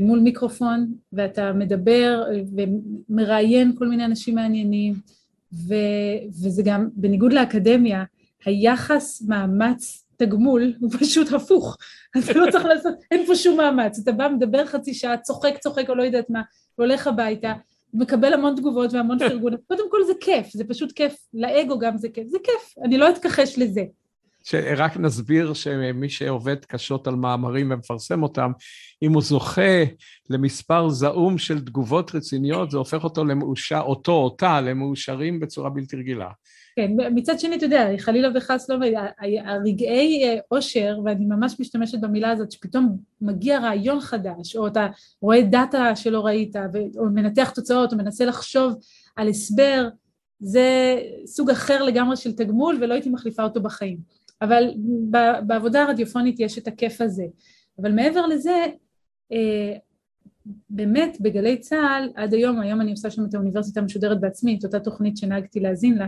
[0.00, 2.24] מול מיקרופון ואתה מדבר
[3.08, 4.94] ומראיין כל מיני אנשים מעניינים,
[5.52, 5.74] ו,
[6.28, 8.04] וזה גם, בניגוד לאקדמיה,
[8.44, 11.76] היחס מאמץ תגמול הוא פשוט הפוך,
[12.18, 15.90] אתה לא צריך לעשות, אין פה שום מאמץ, אתה בא, מדבר חצי שעה, צוחק, צוחק
[15.90, 16.42] או לא יודעת מה,
[16.78, 17.52] והולך הביתה,
[17.94, 22.08] מקבל המון תגובות והמון פרגון, קודם כל זה כיף, זה פשוט כיף, לאגו גם זה
[22.08, 23.82] כיף, זה כיף, אני לא אתכחש לזה.
[24.44, 28.50] שרק נסביר שמי שעובד קשות על מאמרים ומפרסם אותם,
[29.02, 29.84] אם הוא זוכה
[30.30, 36.28] למספר זעום של תגובות רציניות, זה הופך אותו למאושר, אותו, אותה, למאושרים בצורה בלתי רגילה.
[36.76, 38.76] כן, מצד שני, אתה יודע, חלילה וחס לא,
[39.44, 44.86] הרגעי אה, אושר, ואני ממש משתמשת במילה הזאת, שפתאום מגיע רעיון חדש, או אתה
[45.20, 46.56] רואה דאטה שלא ראית,
[46.96, 48.74] או מנתח תוצאות, או מנסה לחשוב
[49.16, 49.88] על הסבר,
[50.40, 53.98] זה סוג אחר לגמרי של תגמול, ולא הייתי מחליפה אותו בחיים.
[54.42, 54.74] אבל
[55.46, 57.24] בעבודה הרדיופונית יש את הכיף הזה.
[57.82, 58.66] אבל מעבר לזה,
[59.32, 59.76] אה,
[60.70, 64.80] באמת בגלי צה"ל, עד היום, היום אני עושה שם את האוניברסיטה המשודרת בעצמי, את אותה
[64.80, 66.06] תוכנית שנהגתי להאזין לה,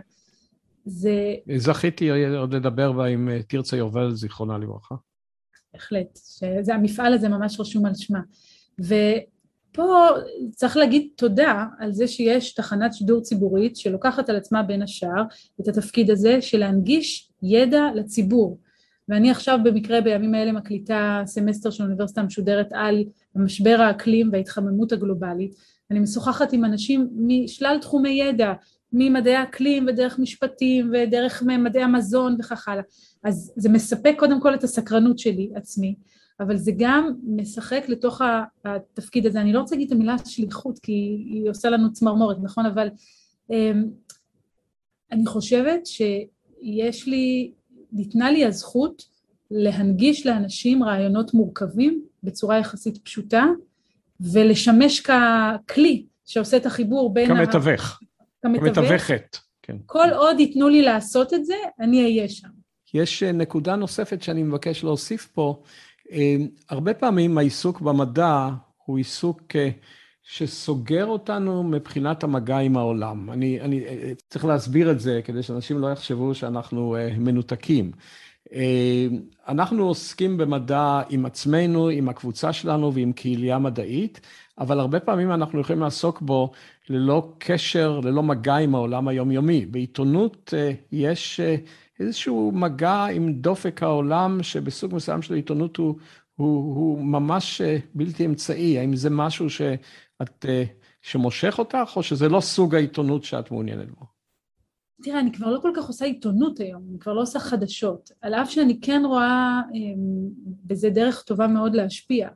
[0.89, 1.35] זה...
[1.57, 4.95] זכיתי עוד לדבר בה עם אה, תרצה יובל, זיכרונה לברכה.
[5.73, 8.21] בהחלט, שזה המפעל הזה ממש רשום על שמה.
[8.81, 10.09] ופה
[10.51, 15.23] צריך להגיד תודה על זה שיש תחנת שידור ציבורית שלוקחת על עצמה בין השאר
[15.61, 18.59] את התפקיד הזה של להנגיש ידע לציבור.
[19.09, 25.55] ואני עכשיו במקרה בימים האלה מקליטה סמסטר של אוניברסיטה המשודרת על משבר האקלים וההתחממות הגלובלית.
[25.91, 28.53] אני משוחחת עם אנשים משלל תחומי ידע,
[28.93, 32.83] ממדעי האקלים ודרך משפטים ודרך מדעי המזון וכך הלאה.
[33.25, 35.95] אז זה מספק קודם כל את הסקרנות שלי עצמי,
[36.41, 38.21] אבל זה גם משחק לתוך
[38.65, 39.41] התפקיד הזה.
[39.41, 40.93] אני לא רוצה להגיד את המילה שליחות כי
[41.27, 42.67] היא עושה לנו צמרמורת, נכון?
[42.67, 42.89] אבל
[43.51, 43.85] אמ,
[45.13, 47.53] אני חושבת שיש לי,
[47.93, 49.03] ניתנה לי הזכות
[49.51, 53.45] להנגיש לאנשים רעיונות מורכבים בצורה יחסית פשוטה,
[54.21, 57.29] ולשמש ככלי שעושה את החיבור בין...
[57.29, 58.01] כמתווך.
[58.43, 59.37] כמתווכת.
[59.63, 59.77] כן.
[59.87, 62.49] כל עוד ייתנו לי לעשות את זה, אני אהיה שם.
[62.95, 65.63] יש אה, נקודה נוספת שאני מבקש להוסיף פה.
[66.13, 66.37] אה,
[66.71, 68.49] הרבה פעמים העיסוק במדע
[68.85, 69.71] הוא עיסוק אה,
[70.23, 73.31] שסוגר אותנו מבחינת המגע עם העולם.
[73.31, 73.85] אני, אני
[74.29, 77.93] צריך להסביר את זה כדי שאנשים לא יחשבו שאנחנו מנותקים.
[79.49, 84.21] אנחנו עוסקים במדע עם עצמנו, עם הקבוצה שלנו ועם קהילייה מדעית,
[84.59, 86.51] אבל הרבה פעמים אנחנו יכולים לעסוק בו
[86.89, 89.67] ללא קשר, ללא מגע עם העולם היומיומי.
[89.67, 90.55] בעיתונות
[90.93, 91.41] יש
[92.01, 95.95] איזשהו מגע עם דופק העולם, שבסוג מסוים של עיתונות הוא,
[96.35, 98.79] הוא, הוא ממש אה, בלתי אמצעי.
[98.79, 100.65] האם זה משהו שאת, אה,
[101.03, 104.07] שמושך אותך, או שזה לא סוג העיתונות שאת מעוניינת בו?
[105.03, 108.11] תראה, אני כבר לא כל כך עושה עיתונות היום, אני כבר לא עושה חדשות.
[108.21, 110.29] על אף שאני כן רואה אמ,
[110.65, 112.29] בזה דרך טובה מאוד להשפיע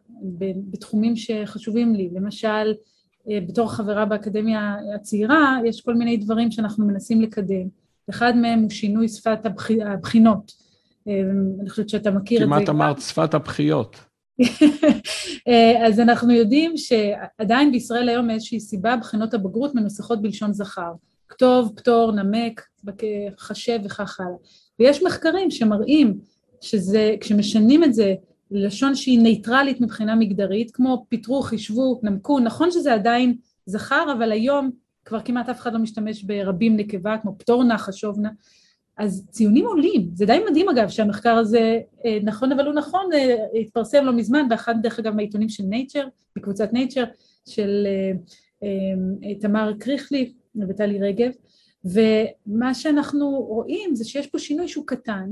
[0.70, 2.10] בתחומים שחשובים לי.
[2.14, 2.74] למשל,
[3.30, 7.68] אה, בתור חברה באקדמיה הצעירה, יש כל מיני דברים שאנחנו מנסים לקדם.
[8.10, 9.46] אחד מהם הוא שינוי שפת
[9.86, 10.52] הבחינות.
[11.08, 11.20] אה,
[11.60, 12.54] אני חושבת שאתה מכיר את זה.
[12.54, 13.96] כמעט אמרת שפת הבחיות.
[15.48, 20.92] אה, אז אנחנו יודעים שעדיין בישראל היום מאיזושהי סיבה בחינות הבגרות מנוסחות בלשון זכר.
[21.28, 22.66] כתוב, פטור, נמק,
[23.38, 24.36] חשב וכך הלאה.
[24.78, 26.18] ויש מחקרים שמראים
[26.60, 28.14] שזה, כשמשנים את זה
[28.52, 33.36] ללשון שהיא נייטרלית מבחינה מגדרית, כמו פתרו, חשבו, נמקו, נכון שזה עדיין
[33.66, 34.70] זכר, אבל היום
[35.04, 38.30] כבר כמעט אף אחד לא משתמש ברבים נקבה, כמו פתורנה, חשובנה,
[38.98, 43.36] אז ציונים עולים, זה די מדהים אגב שהמחקר הזה אה, נכון אבל הוא נכון, אה,
[43.60, 47.04] התפרסם לא מזמן באחד דרך אגב מהעיתונים של נייצ'ר, בקבוצת נייצ'ר
[47.48, 47.86] של
[48.62, 50.32] אה, תמר קריכלי
[50.68, 51.30] וטלי רגב,
[51.84, 55.30] ומה שאנחנו רואים זה שיש פה שינוי שהוא קטן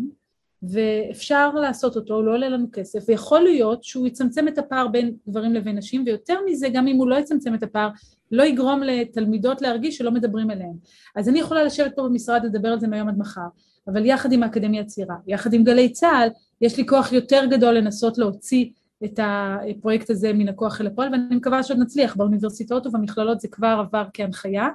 [0.62, 5.14] ואפשר לעשות אותו, הוא לא עולה לנו כסף, ויכול להיות שהוא יצמצם את הפער בין
[5.28, 7.88] גברים לבין נשים, ויותר מזה, גם אם הוא לא יצמצם את הפער,
[8.32, 10.74] לא יגרום לתלמידות להרגיש שלא מדברים אליהן.
[11.16, 13.46] אז אני יכולה לשבת פה במשרד לדבר על זה מהיום עד מחר,
[13.88, 16.28] אבל יחד עם האקדמיה הצעירה, יחד עם גלי צה"ל,
[16.60, 18.66] יש לי כוח יותר גדול לנסות להוציא
[19.04, 23.82] את הפרויקט הזה מן הכוח אל הפועל, ואני מקווה שעוד נצליח, באוניברסיטאות ובמכללות זה כבר
[23.86, 24.68] עבר כהנחיה,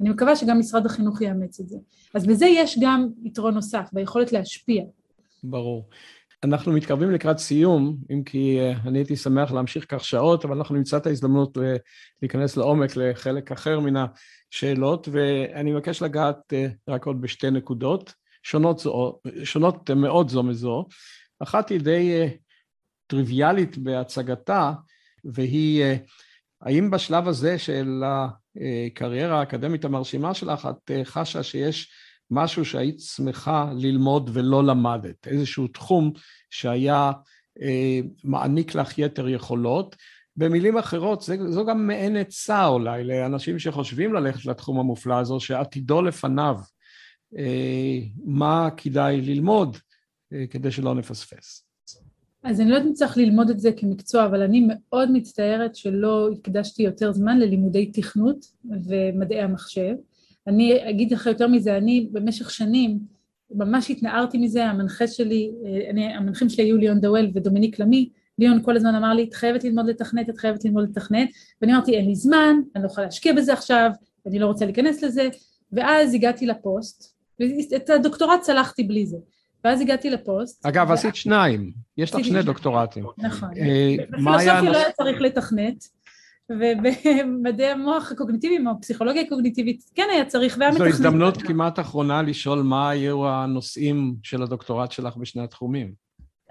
[0.00, 1.76] אני מקווה שגם משרד החינוך יאמץ את זה.
[2.14, 4.84] אז בזה יש גם יתרון נוסף, ביכולת להשפיע.
[5.42, 5.88] ברור.
[6.44, 10.74] אנחנו מתקרבים לקראת סיום, אם כי אה, אני הייתי שמח להמשיך כך שעות, אבל אנחנו
[10.74, 11.76] נמצא את ההזדמנות אה,
[12.22, 18.78] להיכנס לעומק לחלק אחר מן השאלות, ואני מבקש לגעת אה, רק עוד בשתי נקודות, שונות,
[18.78, 20.86] זו, שונות מאוד זו מזו.
[21.42, 22.28] אחת היא די
[23.06, 24.72] טריוויאלית בהצגתה,
[25.24, 25.84] והיא
[26.62, 31.92] האם בשלב הזה של הקריירה האקדמית המרשימה שלך את חשה שיש
[32.30, 36.12] משהו שהיית שמחה ללמוד ולא למדת, איזשהו תחום
[36.50, 37.12] שהיה
[37.62, 39.96] אה, מעניק לך יתר יכולות.
[40.36, 46.02] במילים אחרות, זה, זו גם מעין עצה אולי לאנשים שחושבים ללכת לתחום המופלא הזו, שעתידו
[46.02, 46.56] לפניו.
[47.36, 49.76] אה, מה כדאי ללמוד
[50.32, 51.64] אה, כדי שלא נפספס.
[52.42, 56.30] אז אני לא יודעת אם צריך ללמוד את זה כמקצוע, אבל אני מאוד מצטערת שלא
[56.32, 59.94] הקדשתי יותר זמן ללימודי תכנות ומדעי המחשב.
[60.46, 62.98] אני אגיד לך יותר מזה, אני במשך שנים
[63.54, 68.62] ממש התנערתי מזה, המנחה שלי, אה, אני, המנחים שלי היו ליאון דאואל ודומיניק למי, ליאון
[68.62, 71.28] כל הזמן אמר לי, את חייבת ללמוד לתכנת, את חייבת ללמוד לתכנת,
[71.60, 73.90] ואני אמרתי, אין לי זמן, אני לא יכולה להשקיע בזה עכשיו,
[74.26, 75.28] אני לא רוצה להיכנס לזה,
[75.72, 79.16] ואז הגעתי לפוסט, ואת הדוקטורט צלחתי בלי זה.
[79.64, 80.66] ואז הגעתי לפוסט.
[80.66, 83.04] אגב, עשית שניים, יש לך שני דוקטורטים.
[83.18, 83.48] נכון.
[83.56, 85.84] אה, בפילוסופיה לא היה צריך לתכנת.
[86.60, 90.90] ובמדעי המוח הקוגניטיביים או פסיכולוגיה קוגניטיבית כן היה צריך והיה מתכנן.
[90.90, 95.94] זו הזדמנות כמעט אחרונה לשאול מה היו הנושאים של הדוקטורט שלך בשני התחומים.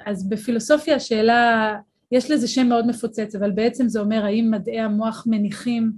[0.06, 1.76] אז בפילוסופיה השאלה,
[2.12, 5.92] יש לזה שם מאוד מפוצץ, אבל בעצם זה אומר האם מדעי המוח מניחים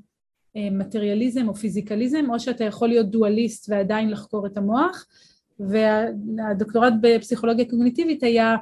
[0.55, 5.05] אה, מטריאליזם או פיזיקליזם, או שאתה יכול להיות דואליסט ועדיין לחקור את המוח,
[5.59, 8.55] והדוקטורט בפסיכולוגיה קוגניטיבית היה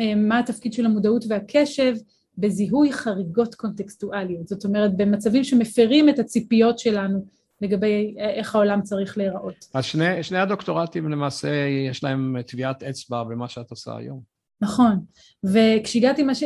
[0.00, 1.96] אה, מה התפקיד של המודעות והקשב,
[2.38, 7.24] בזיהוי חריגות קונטקסטואליות, זאת אומרת במצבים שמפרים את הציפיות שלנו
[7.60, 9.54] לגבי איך העולם צריך להיראות.
[9.74, 11.48] אז שני, שני הדוקטורטים למעשה
[11.90, 14.36] יש להם טביעת אצבע במה שאת עושה היום.
[14.60, 15.00] נכון,
[15.44, 16.42] וכשהגעתי ש...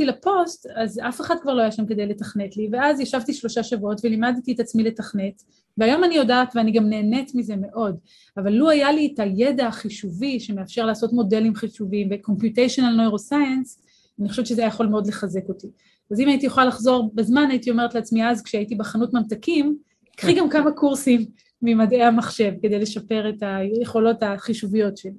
[0.00, 4.00] לפוסט, אז אף אחד כבר לא היה שם כדי לתכנת לי, ואז ישבתי שלושה שבועות
[4.04, 5.42] ולימדתי את עצמי לתכנת,
[5.78, 7.96] והיום אני יודעת ואני גם נהנית מזה מאוד,
[8.36, 14.46] אבל לו היה לי את הידע החישובי שמאפשר לעשות מודלים חישוביים ו-computational neuroscience, אני חושבת
[14.46, 15.66] שזה יכול מאוד לחזק אותי.
[16.10, 19.76] אז אם הייתי יכולה לחזור בזמן, הייתי אומרת לעצמי אז, כשהייתי בחנות ממתקים,
[20.16, 21.26] קחי גם כמה קורסים
[21.62, 25.12] ממדעי המחשב כדי לשפר את היכולות החישוביות שלי.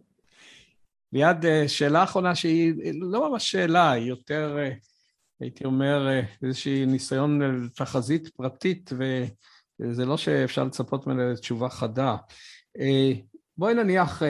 [1.13, 4.73] ליד אה, שאלה אחרונה שהיא לא ממש שאלה, היא יותר, אה,
[5.39, 7.41] הייתי אומר, אה, איזושהי ניסיון
[7.75, 8.89] תחזית פרטית,
[9.79, 12.15] וזה לא שאפשר לצפות ממנה לתשובה חדה.
[13.57, 14.21] בואי נניח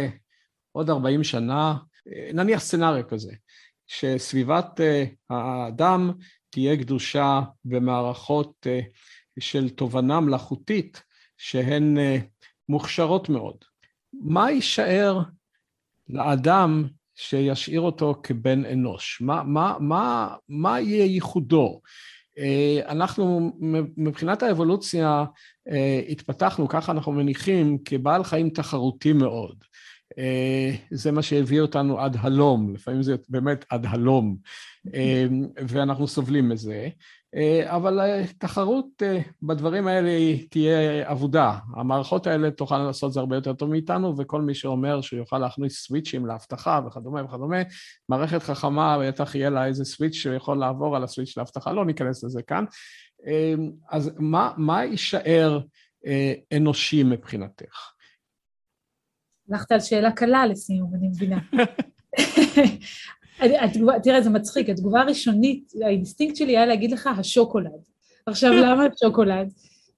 [0.72, 1.76] עוד 40 שנה,
[2.34, 3.32] נניח סצנריו כזה,
[3.97, 4.79] שסביבת
[5.29, 6.11] האדם
[6.49, 8.67] תהיה גדושה במערכות
[9.39, 11.03] של תובנה מלאכותית
[11.37, 11.97] שהן
[12.69, 13.55] מוכשרות מאוד.
[14.13, 15.19] מה יישאר
[16.09, 16.83] לאדם
[17.15, 19.21] שישאיר אותו כבן אנוש?
[19.21, 21.81] מה, מה, מה, מה יהיה ייחודו?
[22.37, 23.51] אה, אנחנו
[23.97, 25.25] מבחינת האבולוציה
[25.69, 29.63] אה, התפתחנו, ככה אנחנו מניחים, כבעל חיים תחרותי מאוד.
[30.18, 34.38] אה, זה מה שהביא אותנו עד הלום, לפעמים זה באמת עד הלום,
[35.68, 36.89] ואנחנו סובלים מזה.
[37.36, 41.57] אה, אבל תחרות אה, בדברים האלה תהיה אבודה.
[41.76, 45.38] המערכות האלה תוכלנה לעשות את זה הרבה יותר טוב מאיתנו, וכל מי שאומר שהוא יוכל
[45.38, 47.61] להכניס סוויצ'ים לאבטחה וכדומה וכדומה,
[48.09, 52.41] מערכת חכמה, בטח יהיה לה איזה סוויץ' שיכול לעבור על הסוויץ' לאבטחה, לא ניכנס לזה
[52.41, 52.66] כאן.
[53.28, 53.53] אה,
[53.91, 55.59] אז מה, מה יישאר
[56.53, 57.92] אנושי מבחינתך?
[59.49, 61.39] הלכת על שאלה קלה לסיום, אני מבינה.
[63.39, 67.71] התגובה, תראה, זה מצחיק, התגובה הראשונית, האינסטינקט שלי היה להגיד לך השוקולד.
[68.25, 69.53] עכשיו, למה השוקולד?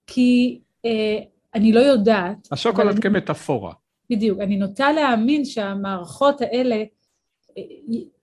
[0.08, 1.20] כי אה,
[1.56, 2.48] אני לא יודעת...
[2.52, 3.74] השוקולד כמטאפורה.
[4.10, 6.84] בדיוק, אני נוטה להאמין שהמערכות האלה
[7.58, 7.64] אה,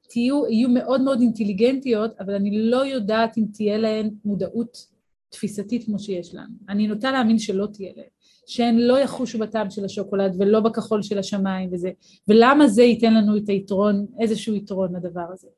[0.09, 4.87] תהיו, יהיו מאוד מאוד אינטליגנטיות, אבל אני לא יודעת אם תהיה להן מודעות
[5.29, 6.55] תפיסתית כמו שיש לנו.
[6.69, 8.07] אני נוטה להאמין שלא תהיה להן.
[8.47, 11.91] שהן לא יחושו בטעם של השוקולד ולא בכחול של השמיים וזה,
[12.29, 15.49] ולמה זה ייתן לנו את היתרון, איזשהו יתרון לדבר הזה.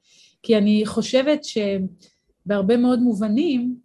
[0.43, 3.77] כי אני חושבת שבהרבה מאוד מובנים,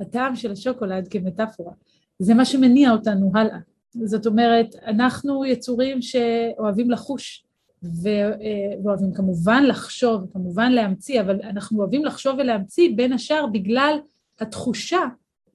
[0.00, 1.72] הטעם של השוקולד כמטאפורה,
[2.18, 3.58] זה מה שמניע אותנו הלאה.
[4.04, 7.46] זאת אומרת, אנחנו יצורים שאוהבים לחוש,
[7.82, 13.98] ואוהבים כמובן לחשוב, כמובן להמציא, אבל אנחנו אוהבים לחשוב ולהמציא בין השאר בגלל
[14.40, 15.00] התחושה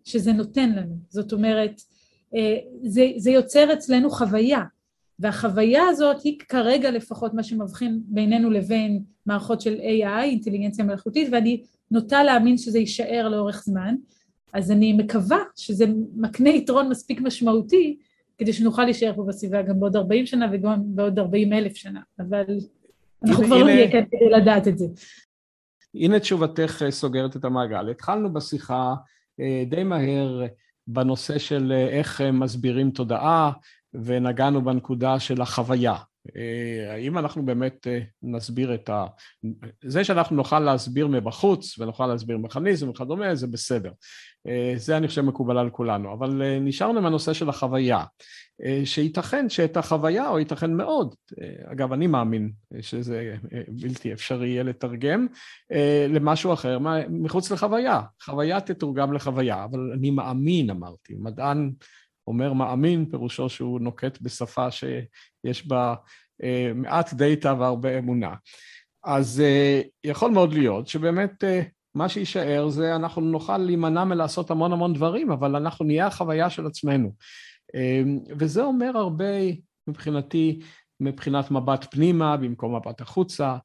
[0.04, 0.96] שזה נותן לנו.
[1.10, 1.91] זאת אומרת, אה,
[2.84, 4.64] זה, זה יוצר אצלנו חוויה,
[5.20, 11.64] והחוויה הזאת היא כרגע לפחות מה שמבחין בינינו לבין מערכות של AI, אינטליגנציה מלאכותית, ואני
[11.92, 13.96] נוטה להאמין שזה יישאר לאורך זמן,
[14.54, 17.98] אז אני מקווה שזה מקנה יתרון מספיק משמעותי
[18.38, 22.44] כדי שנוכל להישאר פה בסביבה גם בעוד 40 שנה וגם בעוד 40 אלף שנה, אבל
[23.26, 24.86] אנחנו כבר לא נהיה כאן כדי לדעת את זה.
[25.96, 27.90] הנה תשובתך אה, סוגרת את המעגל.
[27.90, 28.94] התחלנו בשיחה
[29.40, 30.44] אה, די מהר
[30.88, 33.52] בנושא של אה, איך אה, מסבירים תודעה,
[33.94, 35.96] ונגענו בנקודה של החוויה.
[36.36, 37.88] אה, האם אנחנו באמת
[38.24, 39.06] נסביר את ה...
[39.84, 43.92] זה שאנחנו נוכל להסביר מבחוץ ונוכל להסביר מכניזם וכדומה, זה בסדר.
[44.76, 48.04] זה אני חושב מקובל על כולנו, אבל נשארנו עם הנושא של החוויה.
[48.66, 52.52] אה, שייתכן שאת החוויה, או ייתכן מאוד, אה, אגב, אני מאמין
[52.82, 55.28] שזה אה, בלתי אפשרי יהיה לתרגם,
[56.10, 56.78] למשהו אחר
[57.10, 58.02] מחוץ לחוויה.
[58.24, 61.16] חוויה תתורגם לחוויה, אבל אני מאמין, אמרתי.
[61.20, 61.72] מדען
[62.28, 64.72] אומר מאמין, פירושו שהוא נוקט בשפה
[65.46, 65.96] שיש בה
[66.76, 68.34] מעט דאטה והרבה אמונה.
[69.04, 69.44] אז
[70.04, 71.44] יכול מאוד להיות שבאמת
[71.96, 76.66] מה שיישאר זה אנחנו נוכל להימנע מלעשות המון המון דברים, אבל אנחנו נהיה החוויה של
[76.66, 77.14] עצמנו.
[78.40, 79.26] וזה אומר הרבה
[79.88, 80.60] מבחינתי,
[81.02, 83.56] מבחינת מבט פנימה במקום מבט החוצה,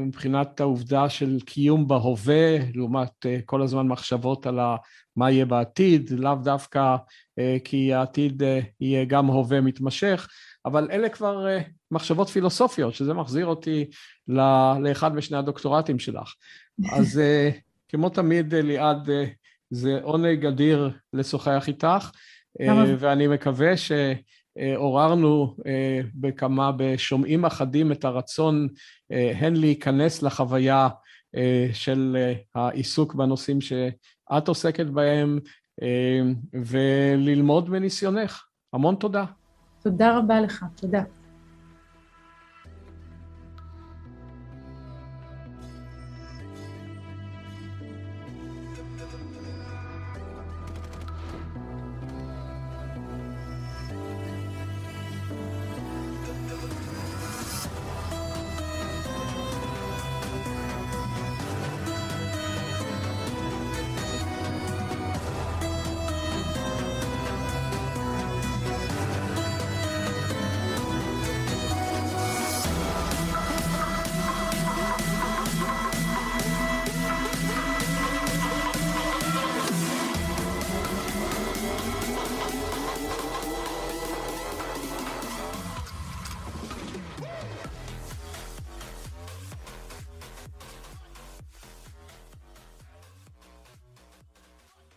[0.00, 4.58] מבחינת העובדה של קיום בהווה, לעומת אה, כל הזמן מחשבות על
[5.16, 6.96] מה יהיה בעתיד, לאו דווקא
[7.38, 10.28] אה, כי העתיד אה, יהיה גם הווה מתמשך,
[10.66, 11.46] אבל אלה כבר
[11.90, 13.90] מחשבות פילוסופיות, שזה מחזיר אותי
[14.78, 16.34] לאחד משני הדוקטורטים שלך.
[16.98, 17.20] אז
[17.88, 19.08] כמו תמיד, ליעד,
[19.70, 22.10] זה עונג אדיר לשוחח איתך.
[22.60, 23.72] אה, ואני מקווה
[24.56, 25.56] שעוררנו
[26.14, 28.68] בכמה, בשומעים אחדים את הרצון
[29.10, 30.88] הן להיכנס לחוויה
[31.72, 32.16] של
[32.54, 35.38] העיסוק בנושאים שאת עוסקת בהם
[36.52, 38.44] וללמוד מניסיונך.
[38.72, 39.24] המון תודה.
[39.86, 41.02] תודה רבה לך, תודה.